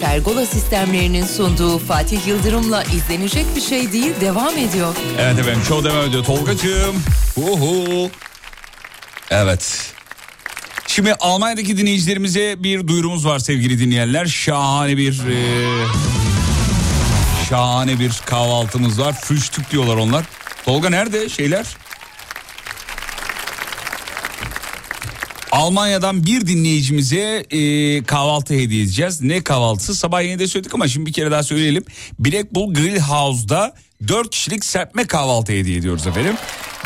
[0.01, 4.95] Pergola sistemlerinin sunduğu Fatih Yıldırım'la izlenecek bir şey değil devam ediyor.
[5.19, 7.03] Evet efendim show devam ediyor Tolgacığım.
[7.37, 8.09] Uhu.
[9.31, 9.93] Evet.
[10.87, 14.25] Şimdi Almanya'daki dinleyicilerimize bir duyurumuz var sevgili dinleyenler.
[14.25, 15.65] Şahane bir e,
[17.49, 19.15] şahane bir kahvaltımız var.
[19.21, 20.25] Frühstück diyorlar onlar.
[20.65, 21.65] Tolga nerede şeyler?
[25.51, 29.21] Almanya'dan bir dinleyicimize e, kahvaltı hediye edeceğiz.
[29.21, 29.95] Ne kahvaltısı?
[29.95, 31.83] Sabah yine de söyledik ama şimdi bir kere daha söyleyelim.
[32.19, 33.73] Black Bull Grill House'da
[34.07, 36.35] 4 kişilik serpme kahvaltı hediye ediyoruz efendim.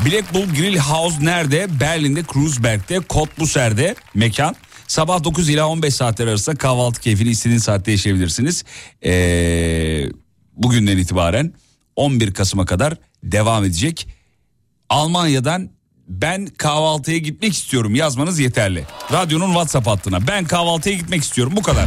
[0.06, 1.80] Black Bull Grill House nerede?
[1.80, 4.56] Berlin'de, Kreuzberg'de, Cottbusser'de mekan.
[4.88, 8.64] Sabah 9 ila 15 saatler arasında kahvaltı keyfini istediğin saatte yaşayabilirsiniz.
[9.06, 10.06] Ee,
[10.54, 11.54] bugünden itibaren
[11.96, 14.08] 11 Kasım'a kadar devam edecek.
[14.90, 15.70] Almanya'dan
[16.08, 18.86] ben kahvaltıya gitmek istiyorum yazmanız yeterli.
[19.12, 21.86] Radyonun WhatsApp hattına ben kahvaltıya gitmek istiyorum bu kadar.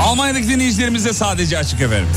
[0.00, 2.08] Almanya'daki dinleyicilerimize sadece açık efendim.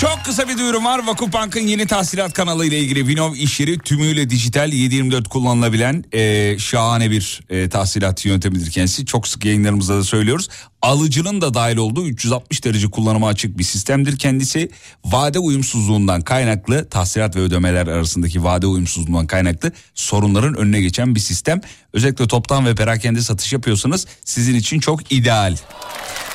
[0.00, 1.06] Çok kısa bir duyurum var.
[1.06, 7.40] Vakıfbank'ın yeni tahsilat kanalı ile ilgili Vinov iş tümüyle dijital 724 kullanılabilen e, şahane bir
[7.50, 9.06] e, tahsilat yöntemidir kendisi.
[9.06, 10.48] Çok sık yayınlarımızda da söylüyoruz.
[10.82, 14.70] Alıcının da dahil olduğu 360 derece kullanıma açık bir sistemdir kendisi.
[15.04, 21.60] Vade uyumsuzluğundan kaynaklı tahsilat ve ödemeler arasındaki vade uyumsuzluğundan kaynaklı sorunların önüne geçen bir sistem.
[21.92, 25.56] Özellikle toptan ve perakende satış yapıyorsanız sizin için çok ideal.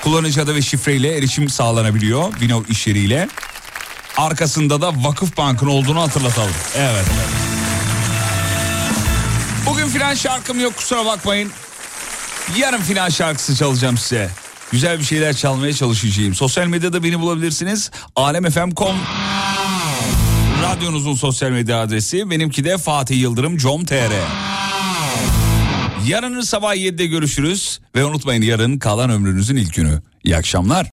[0.03, 3.27] Kullanıcı adı ve şifreyle erişim sağlanabiliyor Vinov iş yeriyle.
[4.17, 6.51] Arkasında da Vakıf Bank'ın olduğunu hatırlatalım.
[6.77, 7.05] Evet.
[9.65, 11.51] Bugün filan şarkım yok kusura bakmayın.
[12.57, 14.29] Yarın filan şarkısı çalacağım size.
[14.71, 16.35] Güzel bir şeyler çalmaya çalışacağım.
[16.35, 17.91] Sosyal medyada beni bulabilirsiniz.
[18.15, 18.95] alemfm.com
[20.63, 22.29] Radyonuzun sosyal medya adresi.
[22.29, 24.11] Benimki de Fatih Yıldırım com.tr
[26.07, 27.79] Yarın sabah 7'de görüşürüz.
[27.95, 30.01] Ve unutmayın yarın kalan ömrünüzün ilk günü.
[30.23, 30.83] İyi akşamlar.